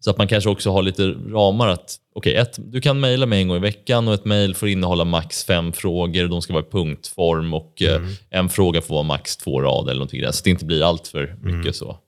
så 0.00 0.10
att 0.10 0.18
man 0.18 0.28
kanske 0.28 0.50
också 0.50 0.70
har 0.70 0.82
lite 0.82 1.02
ramar. 1.08 1.68
att 1.68 1.96
okay, 2.14 2.34
ett, 2.34 2.58
Du 2.58 2.80
kan 2.80 3.00
mejla 3.00 3.26
mig 3.26 3.40
en 3.40 3.48
gång 3.48 3.56
i 3.56 3.60
veckan 3.60 4.08
och 4.08 4.14
ett 4.14 4.24
mejl 4.24 4.54
får 4.54 4.68
innehålla 4.68 5.04
max 5.04 5.44
fem 5.44 5.72
frågor. 5.72 6.28
De 6.28 6.42
ska 6.42 6.52
vara 6.52 6.64
i 6.64 6.70
punktform 6.70 7.54
och 7.54 7.82
eh, 7.82 7.96
mm. 7.96 8.12
en 8.30 8.48
fråga 8.48 8.82
får 8.82 8.94
vara 8.94 9.04
max 9.04 9.36
två 9.36 9.60
rader. 9.60 9.90
eller 9.90 9.98
någonting 9.98 10.20
där, 10.20 10.32
Så 10.32 10.38
att 10.38 10.44
det 10.44 10.50
inte 10.50 10.64
blir 10.64 10.82
allt 10.82 11.08
för 11.08 11.36
mycket 11.42 11.54
mm. 11.60 11.72
så. 11.72 11.98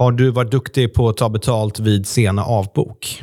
Har 0.00 0.12
du 0.12 0.30
varit 0.30 0.50
duktig 0.50 0.94
på 0.94 1.08
att 1.08 1.16
ta 1.16 1.28
betalt 1.28 1.78
vid 1.80 2.06
sena 2.06 2.44
avbok? 2.44 3.22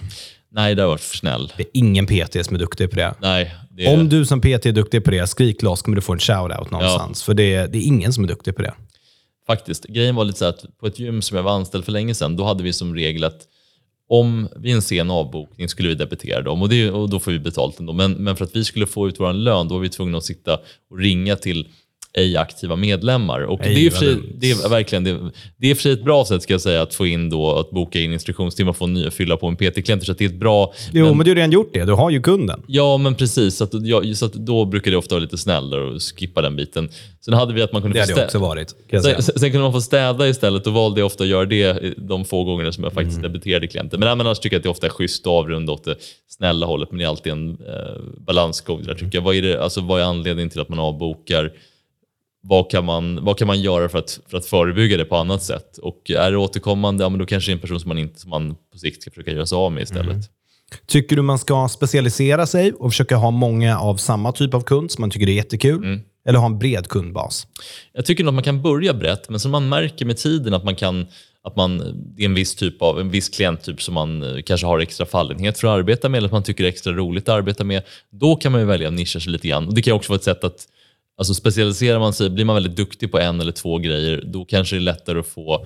Nej, 0.51 0.75
det 0.75 0.81
har 0.81 0.89
varit 0.89 1.01
för 1.01 1.17
snäll. 1.17 1.53
Det 1.57 1.63
är 1.63 1.67
ingen 1.73 2.05
PT 2.05 2.45
som 2.45 2.55
är 2.55 2.59
duktig 2.59 2.89
på 2.89 2.95
det. 2.95 3.15
Nej, 3.21 3.55
är... 3.77 3.93
Om 3.93 4.09
du 4.09 4.25
som 4.25 4.41
PT 4.41 4.45
är 4.45 4.71
duktig 4.71 5.03
på 5.03 5.11
det, 5.11 5.27
skrik 5.27 5.61
loss 5.61 5.81
kommer 5.81 5.95
du 5.95 6.01
få 6.01 6.13
en 6.13 6.19
shout-out 6.19 6.71
någonstans. 6.71 7.21
Ja. 7.21 7.25
För 7.25 7.33
det 7.33 7.55
är, 7.55 7.67
det 7.67 7.77
är 7.77 7.81
ingen 7.81 8.13
som 8.13 8.23
är 8.23 8.27
duktig 8.27 8.55
på 8.55 8.61
det. 8.61 8.73
Faktiskt. 9.47 9.85
Grejen 9.85 10.15
var 10.15 10.25
lite 10.25 10.39
så 10.39 10.45
att 10.45 10.65
på 10.79 10.87
ett 10.87 10.99
gym 10.99 11.21
som 11.21 11.37
jag 11.37 11.43
var 11.43 11.51
anställd 11.51 11.85
för 11.85 11.91
länge 11.91 12.13
sedan, 12.13 12.35
då 12.35 12.43
hade 12.43 12.63
vi 12.63 12.73
som 12.73 12.95
regel 12.95 13.23
att 13.23 13.41
om 14.09 14.47
vid 14.55 14.75
en 14.75 14.81
sen 14.81 15.11
avbokning 15.11 15.69
skulle 15.69 15.89
vi 15.89 15.95
debitera 15.95 16.41
dem 16.41 16.61
och, 16.61 16.69
det, 16.69 16.91
och 16.91 17.09
då 17.09 17.19
får 17.19 17.31
vi 17.31 17.39
betalt 17.39 17.79
ändå. 17.79 17.93
Men, 17.93 18.11
men 18.11 18.35
för 18.35 18.45
att 18.45 18.55
vi 18.55 18.63
skulle 18.63 18.87
få 18.87 19.07
ut 19.07 19.19
vår 19.19 19.33
lön, 19.33 19.67
då 19.67 19.75
var 19.75 19.81
vi 19.81 19.89
tvungna 19.89 20.17
att 20.17 20.25
sitta 20.25 20.59
och 20.89 20.99
ringa 20.99 21.35
till 21.35 21.67
ej 22.17 22.37
aktiva 22.37 22.75
medlemmar. 22.75 23.41
Och 23.41 23.65
ej, 23.65 23.75
det, 23.75 23.85
är 23.85 23.89
för, 23.89 24.21
det 24.37 24.51
är 24.51 24.69
verkligen 24.69 25.03
det, 25.03 25.19
det 25.57 25.71
är 25.71 25.75
för 25.75 25.81
sig 25.81 25.91
ett 25.91 26.03
bra 26.03 26.25
sätt 26.25 26.43
ska 26.43 26.53
jag 26.53 26.61
säga 26.61 26.81
att 26.81 26.93
få 26.93 27.07
in 27.07 27.29
då, 27.29 27.55
att 27.55 27.69
boka 27.69 27.99
in 27.99 28.13
instruktionstimmar 28.13 28.69
och 28.69 28.77
få 28.77 28.87
ny, 28.87 29.09
fylla 29.09 29.37
på 29.37 29.47
en 29.47 29.55
PT-klient. 29.55 30.05
Så 30.05 30.13
det 30.13 30.25
är 30.25 30.29
ett 30.29 30.39
bra... 30.39 30.73
Jo, 30.91 31.05
men, 31.05 31.17
men, 31.17 31.25
du 31.25 31.31
har 31.31 31.35
redan 31.35 31.51
gjort 31.51 31.73
det. 31.73 31.85
Du 31.85 31.93
har 31.93 32.09
ju 32.09 32.21
kunden. 32.21 32.63
Ja, 32.67 32.97
men 32.97 33.15
precis. 33.15 33.55
Så, 33.55 33.63
att, 33.63 33.69
ja, 33.73 34.01
så 34.15 34.25
att 34.25 34.33
då 34.33 34.65
brukar 34.65 34.91
det 34.91 34.97
ofta 34.97 35.15
vara 35.15 35.21
lite 35.21 35.37
snällare 35.37 35.83
och 35.83 36.01
skippa 36.01 36.41
den 36.41 36.55
biten. 36.55 36.89
Sen 37.25 37.33
hade 37.33 37.53
vi 37.53 37.61
att 37.61 37.73
man 37.73 37.81
kunde 37.81 37.99
det 37.99 38.09
hade 38.09 38.25
också 38.25 38.39
varit. 38.39 38.75
Sen, 38.91 39.23
sen, 39.23 39.39
kunde 39.39 39.59
man 39.59 39.73
få 39.73 39.81
städa 39.81 40.27
istället. 40.27 40.63
Då 40.63 40.71
valde 40.71 40.99
jag 40.99 41.05
ofta 41.05 41.23
att 41.23 41.29
göra 41.29 41.45
det 41.45 41.93
de 41.97 42.25
få 42.25 42.43
gångerna 42.43 42.71
som 42.71 42.83
jag 42.83 42.93
faktiskt 42.93 43.17
mm. 43.17 43.31
debiterade 43.31 43.67
klienter. 43.67 43.97
Men, 43.97 44.07
annars 44.07 44.39
tycker 44.39 44.55
jag 44.55 44.59
att 44.59 44.63
det 44.63 44.69
ofta 44.69 44.87
är 44.87 44.91
schysst 44.91 45.27
att 45.27 45.31
avrunda 45.31 45.73
åt 45.73 45.83
det 45.83 45.95
snälla 46.27 46.65
hållet. 46.65 46.91
Men 46.91 46.97
det 46.99 47.05
är 47.05 47.09
alltid 47.09 47.31
en 47.31 47.49
eh, 47.49 48.01
balansgång 48.17 48.83
där 48.83 48.93
tycker 48.93 49.17
jag. 49.17 49.21
Vad 49.21 49.35
är, 49.35 49.41
det, 49.41 49.63
alltså, 49.63 49.81
vad 49.81 50.01
är 50.01 50.05
anledningen 50.05 50.49
till 50.49 50.61
att 50.61 50.69
man 50.69 50.79
avbokar? 50.79 51.51
Vad 52.47 52.71
kan 52.71 52.85
man, 52.85 53.25
vad 53.25 53.37
kan 53.37 53.47
man 53.47 53.61
göra 53.61 53.89
för 53.89 53.99
att, 53.99 54.19
för 54.27 54.37
att 54.37 54.45
förebygga 54.45 54.97
det 54.97 55.05
på 55.05 55.15
annat 55.15 55.43
sätt? 55.43 55.77
Och 55.77 56.11
är 56.11 56.31
det 56.31 56.37
återkommande, 56.37 57.03
ja, 57.03 57.09
men 57.09 57.19
då 57.19 57.25
kanske 57.25 57.51
det 57.51 57.53
är 57.53 57.55
en 57.55 57.61
person 57.61 57.79
som 57.79 57.89
man, 57.89 57.97
inte, 57.97 58.19
som 58.19 58.29
man 58.29 58.55
på 58.71 58.77
sikt 58.77 59.01
ska 59.01 59.11
försöka 59.11 59.31
göra 59.31 59.45
sig 59.45 59.55
av 59.55 59.71
med 59.71 59.83
istället. 59.83 60.11
Mm. 60.11 60.23
Tycker 60.87 61.15
du 61.15 61.21
man 61.21 61.39
ska 61.39 61.67
specialisera 61.67 62.45
sig 62.45 62.71
och 62.71 62.91
försöka 62.91 63.15
ha 63.15 63.31
många 63.31 63.79
av 63.79 63.95
samma 63.95 64.31
typ 64.31 64.53
av 64.53 64.61
kund 64.61 64.91
som 64.91 65.01
man 65.01 65.09
tycker 65.09 65.29
är 65.29 65.33
jättekul? 65.33 65.83
Mm. 65.83 66.01
Eller 66.27 66.39
ha 66.39 66.45
en 66.45 66.59
bred 66.59 66.87
kundbas? 66.87 67.47
Jag 67.93 68.05
tycker 68.05 68.23
nog 68.23 68.31
att 68.31 68.35
man 68.35 68.43
kan 68.43 68.61
börja 68.61 68.93
brett, 68.93 69.29
men 69.29 69.39
som 69.39 69.51
man 69.51 69.69
märker 69.69 70.05
med 70.05 70.17
tiden 70.17 70.53
att 70.53 70.63
man 70.63 70.75
kan 70.75 71.07
att 71.43 71.55
man, 71.55 71.77
det 72.15 72.21
är 72.21 72.25
en 72.25 72.33
viss 72.33 72.55
typ 72.55 72.81
av 72.81 72.99
en 72.99 73.09
viss 73.09 73.29
klienttyp 73.29 73.81
som 73.81 73.93
man 73.93 74.23
eh, 74.23 74.41
kanske 74.41 74.67
har 74.67 74.79
extra 74.79 75.05
fallenhet 75.05 75.59
för 75.59 75.67
att 75.67 75.79
arbeta 75.79 76.09
med 76.09 76.17
eller 76.17 76.27
att 76.27 76.31
man 76.31 76.43
tycker 76.43 76.63
det 76.63 76.67
är 76.67 76.71
extra 76.71 76.93
roligt 76.93 77.29
att 77.29 77.35
arbeta 77.35 77.63
med. 77.63 77.83
Då 78.09 78.35
kan 78.35 78.51
man 78.51 78.61
ju 78.61 78.67
välja 78.67 78.87
att 78.87 78.93
nischa 78.93 79.19
sig 79.19 79.31
lite 79.31 79.47
grann. 79.47 79.67
Och 79.67 79.73
det 79.73 79.81
kan 79.81 79.93
också 79.93 80.11
vara 80.11 80.17
ett 80.17 80.23
sätt 80.23 80.43
att 80.43 80.67
Alltså 81.17 81.33
specialiserar 81.33 81.99
man 81.99 82.13
sig, 82.13 82.29
blir 82.29 82.45
man 82.45 82.55
väldigt 82.55 82.75
duktig 82.75 83.11
på 83.11 83.19
en 83.19 83.41
eller 83.41 83.51
två 83.51 83.77
grejer, 83.77 84.23
då 84.25 84.45
kanske 84.45 84.75
det 84.75 84.79
är 84.79 84.81
lättare 84.81 85.19
att 85.19 85.27
få 85.27 85.65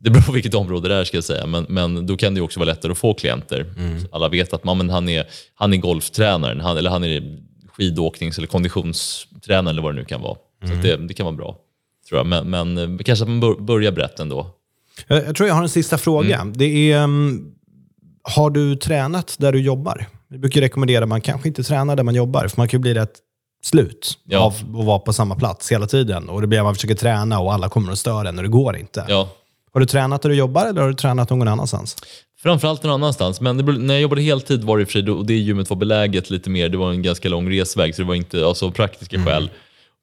det 0.00 0.10
beror 0.10 0.22
på 0.22 0.32
vilket 0.32 0.54
område 0.54 0.88
det 0.88 0.94
är, 0.94 1.04
ska 1.04 1.16
jag 1.16 1.24
säga. 1.24 1.46
Men, 1.46 1.66
men 1.68 2.06
då 2.06 2.16
kan 2.16 2.34
det 2.34 2.40
också 2.40 2.60
vara 2.60 2.70
lättare 2.70 2.92
att 2.92 2.98
få 2.98 3.14
klienter. 3.14 3.60
Mm. 3.78 4.04
Alla 4.12 4.28
vet 4.28 4.52
att 4.52 4.64
man, 4.64 4.78
men 4.78 4.90
han, 4.90 5.08
är, 5.08 5.26
han 5.54 5.74
är 5.74 5.76
golftränaren, 5.76 6.60
han, 6.60 6.76
eller 6.76 6.90
han 6.90 7.04
är 7.04 7.38
skidåknings 7.68 8.38
eller 8.38 8.48
konditionstränare 8.48 9.70
eller 9.70 9.82
vad 9.82 9.94
det 9.94 9.98
nu 10.00 10.04
kan 10.04 10.20
vara. 10.20 10.36
Mm. 10.64 10.76
Så 10.76 10.82
det, 10.86 10.96
det, 10.96 11.14
kan 11.14 11.26
vara 11.26 11.36
bra, 11.36 11.56
tror 12.08 12.18
jag. 12.18 12.26
Men, 12.26 12.50
men 12.50 12.98
kanske 12.98 13.22
att 13.24 13.30
man 13.30 13.66
börjar 13.66 13.92
brett 13.92 14.20
ändå. 14.20 14.46
Jag, 15.06 15.26
jag 15.26 15.36
tror 15.36 15.48
jag 15.48 15.54
har 15.54 15.62
en 15.62 15.68
sista 15.68 15.98
fråga. 15.98 16.40
Mm. 16.40 16.52
Det 16.56 16.92
är, 16.92 17.04
um, 17.04 17.54
har 18.22 18.50
du 18.50 18.76
tränat 18.76 19.36
där 19.38 19.52
du 19.52 19.60
jobbar? 19.60 20.06
Vi 20.28 20.38
brukar 20.38 20.60
rekommendera 20.60 21.02
att 21.02 21.08
man 21.08 21.20
kanske 21.20 21.48
inte 21.48 21.62
tränar 21.62 21.96
där 21.96 22.04
man 22.04 22.14
jobbar, 22.14 22.48
för 22.48 22.60
man 22.60 22.68
kan 22.68 22.80
bli 22.80 22.94
rätt 22.94 23.12
slut 23.62 24.18
ja. 24.24 24.38
av 24.38 24.52
att 24.52 24.86
vara 24.86 24.98
på 24.98 25.12
samma 25.12 25.34
plats 25.34 25.72
hela 25.72 25.86
tiden. 25.86 26.28
Och 26.28 26.40
det 26.40 26.46
blir 26.46 26.58
att 26.58 26.64
man 26.64 26.74
försöker 26.74 26.94
träna 26.94 27.40
och 27.40 27.52
alla 27.52 27.68
kommer 27.68 27.92
att 27.92 27.98
störa 27.98 28.28
en 28.28 28.36
och 28.36 28.42
det 28.42 28.50
går 28.50 28.76
inte. 28.76 29.04
Ja. 29.08 29.28
Har 29.72 29.80
du 29.80 29.86
tränat 29.86 30.22
där 30.22 30.28
du 30.28 30.34
jobbar 30.36 30.66
eller 30.66 30.80
har 30.80 30.88
du 30.88 30.94
tränat 30.94 31.30
någon 31.30 31.48
annanstans? 31.48 31.96
Framförallt 32.42 32.82
någon 32.82 32.92
annanstans. 32.92 33.40
Men 33.40 33.56
det, 33.56 33.72
när 33.72 33.94
jag 33.94 34.00
jobbade 34.00 34.22
heltid 34.22 34.64
var 34.64 34.78
det 34.78 34.86
för 34.86 34.92
sig, 34.92 35.10
och 35.10 35.26
det 35.26 35.34
gymmet 35.34 35.70
var 35.70 35.76
beläget 35.76 36.30
lite 36.30 36.50
mer, 36.50 36.68
det 36.68 36.76
var 36.76 36.90
en 36.90 37.02
ganska 37.02 37.28
lång 37.28 37.50
resväg 37.50 37.94
så 37.94 38.02
det 38.02 38.08
var 38.08 38.14
inte 38.14 38.46
alltså, 38.46 38.66
av 38.66 38.70
praktiska 38.70 39.16
mm. 39.16 39.28
skäl. 39.28 39.50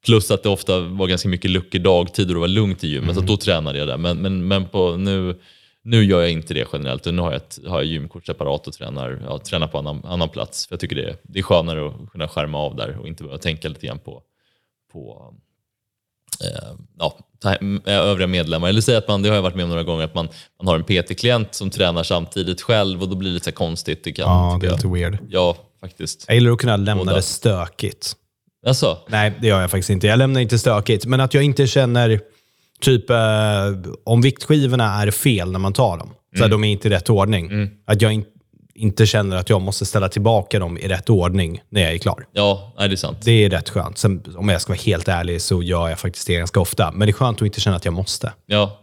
Plus 0.06 0.32
att 0.32 0.44
det 0.44 0.50
ofta 0.50 0.80
var 0.80 1.08
ganska 1.08 1.30
mycket 1.30 1.52
luckor 1.52 1.80
dagtid 1.80 2.28
och 2.28 2.34
det 2.34 2.40
var 2.40 2.48
lugnt 2.48 2.84
i 2.84 2.88
gymmet, 2.88 3.12
mm. 3.12 3.16
så 3.16 3.22
då 3.22 3.38
tränade 3.38 3.80
jag 3.80 3.88
där. 3.88 3.98
Men, 3.98 4.18
men, 4.18 4.48
men 4.48 4.66
på 4.66 4.96
nu 4.96 5.36
nu 5.86 6.04
gör 6.04 6.22
jag 6.22 6.32
inte 6.32 6.54
det 6.54 6.68
generellt. 6.74 7.06
Nu 7.06 7.22
har 7.22 7.32
jag, 7.32 7.36
ett, 7.36 7.60
har 7.68 7.78
jag 7.78 7.86
gymkort 7.86 8.26
separat 8.26 8.68
och 8.68 8.74
tränar, 8.74 9.22
ja, 9.28 9.40
tränar 9.40 9.68
på 9.68 9.78
annan, 9.78 10.06
annan 10.06 10.30
plats. 10.30 10.68
För 10.68 10.74
Jag 10.74 10.80
tycker 10.80 10.96
det 10.96 11.04
är, 11.04 11.16
det 11.24 11.40
är 11.40 11.44
skönare 11.44 11.88
att 11.88 12.12
kunna 12.12 12.28
skärma 12.28 12.58
av 12.58 12.76
där 12.76 12.98
och 13.00 13.08
inte 13.08 13.24
behöva 13.24 13.38
tänka 13.38 13.68
lite 13.68 13.88
grann 13.88 14.00
på, 14.00 14.22
på 14.94 15.34
eh, 16.44 16.74
ja, 17.00 17.18
övriga 17.86 18.28
medlemmar. 18.28 18.70
Eller 18.70 18.82
säga 18.82 18.98
att 18.98 19.08
man, 19.08 19.22
det 19.22 19.30
har 19.30 19.36
jag 19.36 19.42
varit 19.42 19.56
med 19.56 19.64
om 19.64 19.70
några 19.70 19.84
gånger, 19.84 20.04
att 20.04 20.16
man, 20.16 20.30
man 20.60 20.68
har 20.68 20.76
en 20.76 20.84
PT-klient 20.84 21.54
som 21.54 21.70
tränar 21.70 22.04
samtidigt 22.04 22.62
själv 22.62 23.02
och 23.02 23.10
då 23.10 23.16
blir 23.16 23.30
det 23.30 23.34
lite 23.34 23.52
konstigt. 23.52 24.04
Det 24.04 24.12
kan, 24.12 24.26
ja, 24.26 24.58
det 24.62 24.68
är 24.68 24.72
lite 24.72 24.88
weird. 24.88 25.18
Ja, 25.30 25.58
faktiskt. 25.82 26.26
Jag 26.28 26.36
gillar 26.36 26.52
att 26.52 26.60
kunna 26.60 26.78
lämna 26.78 27.14
det 27.14 27.22
stökigt. 27.22 28.14
Alltså? 28.68 28.98
Nej, 29.08 29.34
det 29.42 29.48
gör 29.48 29.62
jag 29.62 29.72
faktiskt 29.72 29.90
inte. 29.90 30.08
Jag 30.08 30.18
lämnar 30.18 30.42
inte 30.42 30.60
stökigt, 30.60 31.06
men 31.06 31.20
att 31.20 31.34
jag 31.34 31.44
inte 31.44 31.68
känner 31.68 32.22
Typ 32.82 33.10
eh, 33.10 33.18
om 34.04 34.22
viktskivorna 34.22 35.02
är 35.02 35.12
fel 35.12 35.52
när 35.52 35.60
man 35.60 35.74
tar 35.74 35.98
dem, 35.98 36.10
så 36.36 36.44
mm. 36.44 36.52
de 36.52 36.64
är 36.64 36.72
inte 36.72 36.88
i 36.88 36.92
rätt 36.92 37.10
ordning. 37.10 37.46
Mm. 37.46 37.70
Att 37.86 38.02
jag 38.02 38.14
in, 38.14 38.26
inte 38.76 39.06
känner 39.06 39.38
att 39.38 39.50
jag 39.50 39.62
måste 39.62 39.86
ställa 39.86 40.10
tillbaka 40.10 40.60
dem 40.60 40.78
i 40.78 40.88
rätt 40.88 41.10
ordning 41.10 41.62
när 41.70 41.82
jag 41.82 41.94
är 41.94 41.98
klar. 41.98 42.26
Ja, 42.32 42.74
nej, 42.78 42.88
det 42.90 42.94
är 42.94 42.98
sant. 42.98 43.18
Det 43.22 43.32
är 43.32 43.50
rätt 43.50 43.70
skönt. 43.70 43.98
Sen, 43.98 44.24
om 44.38 44.50
jag 44.50 44.62
ska 44.62 44.74
vara 44.74 44.82
helt 44.82 45.08
ärlig 45.08 45.42
så 45.42 45.64
gör 45.64 45.90
jag 45.90 46.00
faktiskt 46.00 46.28
det 46.28 46.36
ganska 46.36 46.60
ofta. 46.60 46.92
Men 46.92 47.08
det 47.08 47.10
är 47.10 47.14
skönt 47.14 47.42
att 47.42 47.46
inte 47.46 47.62
känna 47.62 47.76
att 47.76 47.86
jag 47.86 47.94
måste. 47.94 48.34
Ja. 48.46 48.82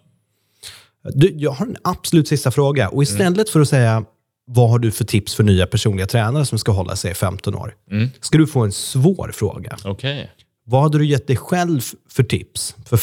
Du, 1.04 1.34
jag 1.36 1.50
har 1.50 1.66
en 1.66 1.76
absolut 1.84 2.28
sista 2.28 2.50
fråga. 2.50 2.88
Och 2.88 3.02
istället 3.02 3.50
för 3.50 3.60
att 3.60 3.68
säga 3.68 4.04
vad 4.46 4.70
har 4.70 4.78
du 4.78 4.90
för 4.90 5.04
tips 5.04 5.34
för 5.34 5.44
nya 5.44 5.66
personliga 5.66 6.06
tränare 6.06 6.46
som 6.46 6.58
ska 6.58 6.72
hålla 6.72 6.96
sig 6.96 7.10
i 7.10 7.14
15 7.14 7.54
år? 7.54 7.74
Mm. 7.90 8.08
Ska 8.20 8.38
du 8.38 8.46
få 8.46 8.60
en 8.60 8.72
svår 8.72 9.30
fråga. 9.34 9.76
Okay. 9.84 10.26
Vad 10.64 10.82
hade 10.82 10.98
du 10.98 11.06
gett 11.06 11.26
dig 11.26 11.36
själv 11.36 11.80
för 12.10 12.22
tips 12.22 12.76
för 12.86 12.96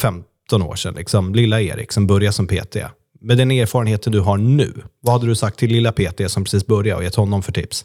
15 0.50 0.60
13 0.60 0.62
år 0.62 0.76
sedan, 0.76 0.94
liksom, 0.94 1.34
lilla 1.34 1.60
Erik 1.60 1.92
som 1.92 2.06
började 2.06 2.32
som 2.32 2.46
PT. 2.46 2.76
Med 3.20 3.38
den 3.38 3.50
erfarenheten 3.50 4.12
du 4.12 4.20
har 4.20 4.38
nu, 4.38 4.72
vad 5.00 5.12
hade 5.12 5.26
du 5.26 5.34
sagt 5.34 5.58
till 5.58 5.70
lilla 5.70 5.92
PT 5.92 6.30
som 6.30 6.44
precis 6.44 6.66
började 6.66 6.96
och 6.96 7.04
gett 7.04 7.14
honom 7.14 7.42
för 7.42 7.52
tips? 7.52 7.84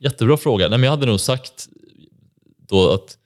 Jättebra 0.00 0.36
fråga. 0.36 0.68
Nej, 0.68 0.78
men 0.78 0.84
jag 0.84 0.90
hade 0.90 1.06
nog 1.06 1.20
sagt 1.20 1.68
då 2.68 2.92
att 2.92 3.18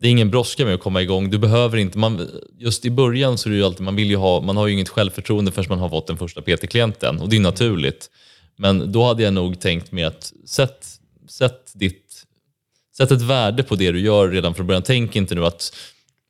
det 0.00 0.06
är 0.06 0.10
ingen 0.10 0.30
brådska 0.30 0.64
med 0.64 0.74
att 0.74 0.80
komma 0.80 1.02
igång. 1.02 1.30
Du 1.30 1.38
behöver 1.38 1.78
inte, 1.78 1.98
man, 1.98 2.28
just 2.58 2.84
i 2.84 2.90
början 2.90 3.38
så 3.38 3.48
är 3.48 3.50
det 3.50 3.56
ju 3.56 3.64
alltid, 3.64 3.84
man 3.84 3.96
vill 3.96 4.10
ju 4.10 4.16
ha, 4.16 4.40
man 4.40 4.56
har 4.56 4.66
ju 4.66 4.72
inget 4.72 4.88
självförtroende 4.88 5.52
förrän 5.52 5.68
man 5.68 5.78
har 5.78 5.88
fått 5.88 6.06
den 6.06 6.16
första 6.16 6.42
PT-klienten 6.42 7.20
och 7.20 7.28
det 7.28 7.36
är 7.36 7.40
naturligt. 7.40 8.10
Men 8.58 8.92
då 8.92 9.04
hade 9.04 9.22
jag 9.22 9.34
nog 9.34 9.60
tänkt 9.60 9.92
mig 9.92 10.04
att 10.04 10.32
sätt, 10.46 10.86
sätt, 11.28 11.72
ditt, 11.74 12.26
sätt 12.96 13.10
ett 13.10 13.22
värde 13.22 13.62
på 13.62 13.76
det 13.76 13.92
du 13.92 14.00
gör 14.00 14.28
redan 14.28 14.54
från 14.54 14.66
början. 14.66 14.82
Tänk 14.82 15.16
inte 15.16 15.34
nu 15.34 15.46
att 15.46 15.72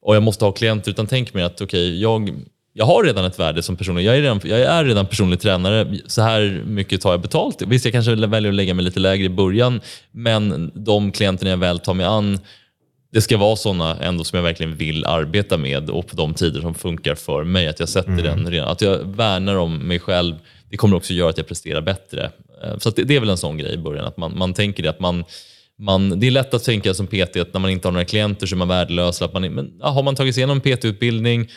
och 0.07 0.17
jag 0.17 0.23
måste 0.23 0.45
ha 0.45 0.53
klienter, 0.53 0.91
utan 0.91 1.07
tänk 1.07 1.35
mig 1.35 1.45
att 1.45 1.61
okay, 1.61 2.01
jag, 2.01 2.35
jag 2.73 2.85
har 2.85 3.05
redan 3.05 3.25
ett 3.25 3.39
värde 3.39 3.63
som 3.63 3.77
personlig. 3.77 4.05
Jag 4.05 4.17
är 4.17 4.23
redan, 4.23 4.41
jag 4.45 4.61
är 4.61 4.85
redan 4.85 5.07
personlig 5.07 5.41
tränare. 5.41 5.99
Så 6.07 6.23
här 6.23 6.63
mycket 6.67 7.01
tar 7.01 7.11
jag 7.11 7.21
betalt. 7.21 7.63
Visst, 7.63 7.85
jag 7.85 7.93
kanske 7.93 8.15
väljer 8.15 8.51
att 8.51 8.55
lägga 8.55 8.75
mig 8.75 8.85
lite 8.85 9.01
lägre 9.01 9.25
i 9.25 9.29
början, 9.29 9.81
men 10.13 10.73
de 10.75 11.13
klienterna 11.13 11.51
jag 11.51 11.57
väl 11.57 11.79
tar 11.79 11.95
mig 11.95 12.07
an, 12.07 12.39
det 13.13 13.21
ska 13.21 13.37
vara 13.37 13.57
sådana 13.57 13.97
ändå 14.01 14.25
som 14.25 14.37
jag 14.37 14.45
verkligen 14.45 14.77
vill 14.77 15.05
arbeta 15.05 15.57
med 15.57 15.91
och 15.91 16.07
på 16.07 16.17
de 16.17 16.35
tider 16.35 16.61
som 16.61 16.75
funkar 16.75 17.15
för 17.15 17.45
mig. 17.45 17.69
Att 17.69 17.81
jag 17.81 17.89
sätter 17.89 18.13
mm. 18.13 18.25
den 18.25 18.51
redan. 18.51 18.69
Att 18.69 18.81
jag 18.81 18.99
värnar 19.17 19.57
om 19.57 19.79
mig 19.79 19.99
själv. 19.99 20.35
Det 20.71 20.77
kommer 20.77 20.97
också 20.97 21.13
göra 21.13 21.31
att 21.31 21.39
jag 21.39 21.49
presterar 21.49 21.81
bättre. 21.81 22.31
Eh, 22.65 22.79
så 22.79 22.91
det, 22.91 23.03
det, 23.03 23.17
är 23.17 23.21
väl 23.21 23.31
en 23.31 23.37
sån 23.37 23.59
grej 23.59 23.75
i 23.75 23.79
början, 23.79 24.05
att 24.05 24.17
man, 24.17 24.39
man 24.39 24.55
tänker 24.55 24.83
det 24.83 24.91
att 24.91 25.01
man 25.01 25.25
man, 25.79 26.21
det 26.21 26.27
är 26.27 26.31
lätt 26.31 26.55
att 26.55 26.65
tänka 26.65 26.95
som 26.95 27.07
PT 27.07 27.37
att 27.37 27.55
när 27.55 27.59
man 27.59 27.71
inte 27.71 27.89
har 27.89 27.93
några 27.93 28.05
klienter 28.05 28.47
så 28.47 28.55
är 28.55 28.59
man 28.59 28.69
värdelös. 28.69 29.23
Att 29.23 29.33
man, 29.33 29.43
men, 29.43 29.73
ja, 29.81 29.89
har 29.89 30.03
man 30.03 30.17
tagit 30.17 30.35
sig 30.35 30.41
igenom 30.41 30.61
PT-utbildning, 30.61 31.51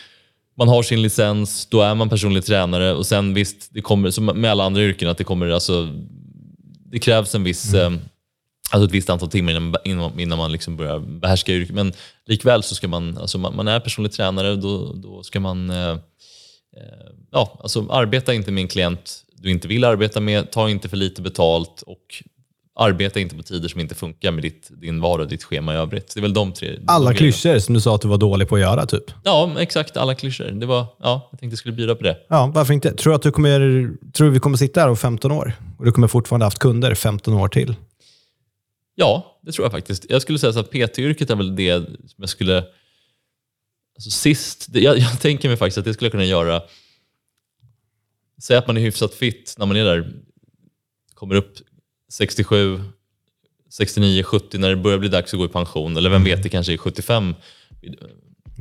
man 0.58 0.68
har 0.68 0.84
sin 0.84 1.02
licens, 1.02 1.66
då 1.66 1.82
är 1.82 1.96
man 1.96 2.10
personlig 2.10 2.46
tränare 2.46 2.94
och 2.94 3.06
sen 3.06 3.34
visst, 3.34 3.74
det 3.74 3.82
kommer 3.82 4.12
som 4.12 4.26
med 4.26 4.52
alla 4.52 4.64
andra 4.64 4.82
yrken 4.82 5.10
att 5.10 5.18
det 5.18 5.24
kommer 5.24 5.50
alltså, 5.50 5.90
det 6.92 7.00
krävs 7.00 7.36
en 7.36 7.44
viss, 7.44 7.74
mm. 7.74 7.94
eh, 7.94 8.00
alltså 8.72 8.88
ett 8.88 8.94
visst 8.94 9.10
antal 9.10 9.30
timmar 9.30 9.52
innan, 9.52 9.76
innan, 9.86 10.20
innan 10.20 10.38
man 10.38 10.52
liksom 10.52 10.78
börjar 10.78 11.00
behärska 11.00 11.54
yrket. 11.54 11.76
Men 11.76 11.94
likväl 12.26 12.64
så 12.64 12.76
ska 12.76 12.88
man, 12.88 13.18
alltså 13.18 13.38
man, 13.38 13.56
man 13.56 13.68
är 13.68 13.80
personlig 13.80 14.12
tränare, 14.12 14.56
då, 14.56 14.94
då 14.94 15.24
ska 15.24 15.40
man 15.40 15.70
eh, 15.70 15.92
eh, 16.78 17.10
ja, 17.32 17.60
alltså 17.62 17.88
arbeta 17.90 18.34
inte 18.34 18.52
med 18.52 18.62
en 18.62 18.68
klient 18.68 19.26
du 19.42 19.52
inte 19.52 19.68
vill 19.68 19.84
arbeta 19.84 20.20
med, 20.20 20.52
ta 20.52 20.70
inte 20.70 20.90
för 20.90 20.98
lite 20.98 21.22
betalt 21.22 21.82
och 21.82 22.24
arbeta 22.80 23.20
inte 23.20 23.36
på 23.36 23.44
tider 23.44 23.70
som 23.70 23.80
inte 23.80 23.96
funkar 23.96 24.32
med 24.32 24.44
ditt, 24.44 24.70
din 24.82 25.02
vardag 25.02 25.24
och 25.24 25.30
ditt 25.30 25.44
schema 25.44 25.74
i 25.74 25.78
övrigt. 25.78 26.14
Det 26.14 26.20
är 26.20 26.22
väl 26.22 26.34
de 26.34 26.54
tre. 26.54 26.80
Alla 26.88 27.14
klyschor 27.14 27.60
som 27.60 27.74
du 27.74 27.82
sa 27.82 27.96
att 27.96 28.02
du 28.02 28.08
var 28.08 28.18
dålig 28.18 28.48
på 28.48 28.56
att 28.56 28.62
göra, 28.62 28.86
typ? 28.86 29.04
Ja, 29.24 29.56
exakt. 29.60 29.98
Alla 29.98 30.16
klyschor. 30.16 30.46
Det 30.46 30.66
var, 30.66 30.86
ja, 31.00 31.28
jag 31.32 31.40
tänkte 31.40 31.54
jag 31.54 31.60
skulle 31.60 31.76
bjuda 31.76 31.96
på 31.96 32.04
det. 32.04 32.18
Ja, 32.30 32.52
varför 32.56 32.74
inte? 32.74 32.94
Tror 32.94 33.12
du 33.12 33.16
att 33.16 33.22
du 33.22 33.32
kommer, 33.32 33.90
tror 34.12 34.30
vi 34.30 34.40
kommer 34.40 34.58
sitta 34.58 34.82
här 34.82 34.90
om 34.90 34.98
15 34.98 35.32
år? 35.32 35.54
Och 35.78 35.86
du 35.86 35.92
kommer 35.92 36.08
fortfarande 36.08 36.46
haft 36.46 36.60
kunder 36.60 36.96
15 36.96 37.34
år 37.34 37.48
till? 37.48 37.76
Ja, 38.96 39.40
det 39.42 39.52
tror 39.52 39.66
jag 39.66 39.72
faktiskt. 39.72 40.06
Jag 40.10 40.22
skulle 40.22 40.40
säga 40.40 40.60
att 40.60 40.72
PT-yrket 40.72 41.30
är 41.30 41.36
väl 41.36 41.56
det 41.56 41.86
som 41.86 42.16
jag 42.18 42.30
skulle... 42.30 42.58
Alltså 43.96 44.10
sist, 44.10 44.68
jag, 44.74 44.98
jag 44.98 45.22
tänker 45.22 45.48
mig 45.48 45.58
faktiskt 45.58 45.78
att 45.78 45.86
det 45.86 45.94
skulle 45.94 46.10
kunna 46.10 46.26
göra... 46.26 46.62
Säg 48.42 48.58
att 48.58 48.68
man 48.68 48.78
är 48.78 48.82
hyfsat 48.82 49.14
fit 49.14 49.56
när 49.58 49.66
man 49.66 49.78
är 49.78 49.86
där, 49.86 50.14
kommer 51.14 51.36
upp 51.36 51.54
67, 52.10 52.82
69, 53.70 54.24
70 54.24 54.58
när 54.58 54.70
det 54.70 54.76
börjar 54.76 54.98
bli 54.98 55.10
dags 55.10 55.34
att 55.34 55.38
gå 55.38 55.46
i 55.46 55.50
pension. 55.50 55.98
Eller 55.98 56.10
vem 56.10 56.24
vet, 56.24 56.44
det 56.44 56.50
kanske 56.50 56.74
är 56.74 56.78
75 56.78 57.36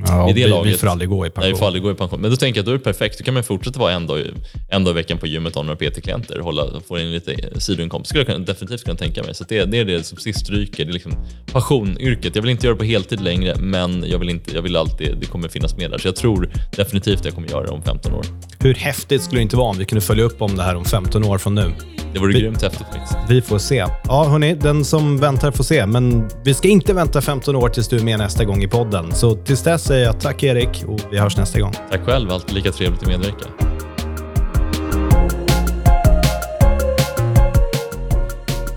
Ja, 0.07 0.29
I 0.29 0.33
det 0.33 0.43
vi, 0.43 0.49
laget. 0.49 0.73
vi 0.73 0.77
får 0.77 0.87
aldrig 0.87 1.09
gå 1.09 1.25
i 1.25 1.29
pension. 1.29 1.43
Nej, 1.43 1.53
vi 1.53 1.59
får 1.59 1.65
aldrig 1.65 1.83
gå 1.83 1.91
i 1.91 1.95
pension. 1.95 2.21
Men 2.21 2.31
då 2.31 2.37
tänker 2.37 2.57
jag 2.57 2.61
att 2.61 2.65
då 2.65 2.71
är 2.71 2.77
det 2.77 2.83
perfekt. 2.83 3.17
Då 3.17 3.23
kan 3.23 3.33
man 3.33 3.43
fortsätta 3.43 3.79
vara 3.79 3.93
en 3.93 4.07
dag, 4.07 4.21
en 4.69 4.83
dag 4.83 4.91
i 4.91 4.95
veckan 4.95 5.17
på 5.17 5.27
gymmet 5.27 5.55
och 5.55 5.65
ha 5.65 5.73
några 5.73 5.89
PT-klienter 5.89 6.39
och 6.39 6.85
få 6.87 6.99
in 6.99 7.11
lite 7.11 7.59
sidoinkomst. 7.59 8.09
skulle 8.09 8.25
jag 8.27 8.41
definitivt 8.45 8.83
kunna 8.83 8.97
tänka 8.97 9.23
mig. 9.23 9.35
Så 9.35 9.43
det, 9.43 9.65
det 9.65 9.77
är 9.77 9.85
det 9.85 10.03
som 10.03 10.17
sist 10.17 10.49
ryker. 10.49 10.85
Det 10.85 10.91
är 10.91 10.93
liksom 10.93 11.11
passionyrket. 11.51 12.35
Jag 12.35 12.41
vill 12.41 12.51
inte 12.51 12.65
göra 12.67 12.75
det 12.75 12.79
på 12.79 12.85
heltid 12.85 13.21
längre, 13.21 13.55
men 13.59 14.05
jag 14.07 14.19
vill, 14.19 14.29
inte, 14.29 14.55
jag 14.55 14.61
vill 14.61 14.75
alltid, 14.75 15.17
det 15.19 15.25
kommer 15.25 15.47
finnas 15.47 15.77
med 15.77 15.91
där. 15.91 15.97
Så 15.97 16.07
jag 16.07 16.15
tror 16.15 16.49
definitivt 16.75 17.19
att 17.19 17.25
jag 17.25 17.33
kommer 17.33 17.49
göra 17.49 17.63
det 17.65 17.71
om 17.71 17.83
15 17.83 18.13
år. 18.13 18.25
Hur 18.59 18.73
häftigt 18.73 19.23
skulle 19.23 19.39
det 19.39 19.43
inte 19.43 19.57
vara 19.57 19.69
om 19.69 19.77
vi 19.77 19.85
kunde 19.85 20.01
följa 20.01 20.23
upp 20.23 20.41
om 20.41 20.55
det 20.55 20.63
här 20.63 20.75
om 20.75 20.85
15 20.85 21.23
år 21.23 21.37
från 21.37 21.55
nu? 21.55 21.73
Det 22.13 22.19
vore 22.19 22.33
vi, 22.33 22.39
grymt 22.39 22.61
häftigt 22.61 22.87
faktiskt. 22.93 23.15
Vi 23.29 23.41
får 23.41 23.57
se. 23.57 23.85
Ja, 24.03 24.23
hörni, 24.29 24.55
den 24.55 24.85
som 24.85 25.17
väntar 25.17 25.51
får 25.51 25.63
se. 25.63 25.85
Men 25.85 26.29
vi 26.43 26.53
ska 26.53 26.67
inte 26.67 26.93
vänta 26.93 27.21
15 27.21 27.55
år 27.55 27.69
tills 27.69 27.87
du 27.87 27.97
är 27.97 28.03
med 28.03 28.19
nästa 28.19 28.45
gång 28.45 28.63
i 28.63 28.67
podden. 28.67 29.15
Så 29.15 29.35
tills 29.35 29.63
dess 29.63 29.88
säger 29.89 30.05
jag 30.05 30.19
tack 30.19 30.43
Erik 30.43 30.83
och 30.87 30.99
vi 31.11 31.17
hörs 31.17 31.37
nästa 31.37 31.59
gång. 31.59 31.73
Tack 31.91 32.01
själv. 32.01 32.31
Alltid 32.31 32.55
lika 32.55 32.71
trevligt 32.71 33.01
att 33.01 33.07
medverka. 33.07 33.45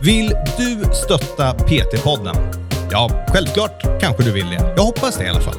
Vill 0.03 0.35
du 0.59 0.85
stötta 0.93 1.55
PT-podden? 1.55 2.37
Ja, 2.91 3.27
självklart 3.29 4.01
kanske 4.01 4.23
du 4.23 4.33
vill 4.33 4.47
det. 4.47 4.75
Jag 4.77 4.83
hoppas 4.83 5.19
det 5.19 5.25
i 5.25 5.29
alla 5.29 5.41
fall. 5.41 5.57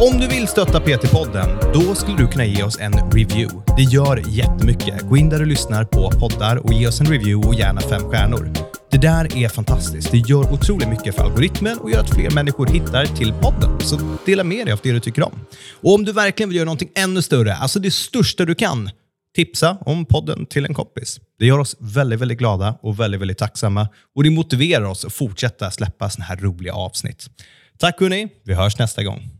Om 0.00 0.20
du 0.20 0.28
vill 0.28 0.48
stötta 0.48 0.80
PT-podden, 0.80 1.72
då 1.74 1.94
skulle 1.94 2.16
du 2.16 2.26
kunna 2.26 2.44
ge 2.44 2.62
oss 2.62 2.80
en 2.80 2.92
review. 2.92 3.74
Det 3.76 3.82
gör 3.82 4.22
jättemycket. 4.26 5.02
Gå 5.02 5.16
in 5.16 5.28
där 5.28 5.38
du 5.38 5.44
lyssnar 5.44 5.84
på 5.84 6.10
poddar 6.10 6.56
och 6.56 6.72
ge 6.72 6.88
oss 6.88 7.00
en 7.00 7.06
review 7.06 7.48
och 7.48 7.54
gärna 7.54 7.80
fem 7.80 8.02
stjärnor. 8.02 8.65
Det 8.96 9.00
där 9.00 9.36
är 9.36 9.48
fantastiskt. 9.48 10.10
Det 10.10 10.18
gör 10.18 10.52
otroligt 10.52 10.88
mycket 10.88 11.14
för 11.14 11.24
algoritmen 11.24 11.78
och 11.78 11.90
gör 11.90 12.00
att 12.00 12.14
fler 12.14 12.30
människor 12.30 12.66
hittar 12.66 13.06
till 13.06 13.32
podden. 13.32 13.80
Så 13.80 14.16
dela 14.26 14.44
med 14.44 14.66
dig 14.66 14.72
av 14.72 14.80
det 14.82 14.92
du 14.92 15.00
tycker 15.00 15.22
om. 15.22 15.40
Och 15.70 15.94
om 15.94 16.04
du 16.04 16.12
verkligen 16.12 16.48
vill 16.48 16.56
göra 16.56 16.64
någonting 16.64 16.90
ännu 16.94 17.22
större, 17.22 17.54
alltså 17.54 17.78
det 17.78 17.90
största 17.90 18.44
du 18.44 18.54
kan, 18.54 18.90
tipsa 19.34 19.78
om 19.80 20.04
podden 20.04 20.46
till 20.46 20.64
en 20.64 20.74
kompis. 20.74 21.20
Det 21.38 21.46
gör 21.46 21.58
oss 21.58 21.76
väldigt, 21.78 22.20
väldigt 22.20 22.38
glada 22.38 22.78
och 22.82 23.00
väldigt, 23.00 23.20
väldigt 23.20 23.38
tacksamma. 23.38 23.88
Och 24.14 24.24
det 24.24 24.30
motiverar 24.30 24.84
oss 24.84 25.04
att 25.04 25.12
fortsätta 25.12 25.70
släppa 25.70 26.10
såna 26.10 26.24
här 26.24 26.36
roliga 26.36 26.74
avsnitt. 26.74 27.26
Tack 27.78 28.00
hörni, 28.00 28.28
vi 28.44 28.54
hörs 28.54 28.78
nästa 28.78 29.04
gång. 29.04 29.35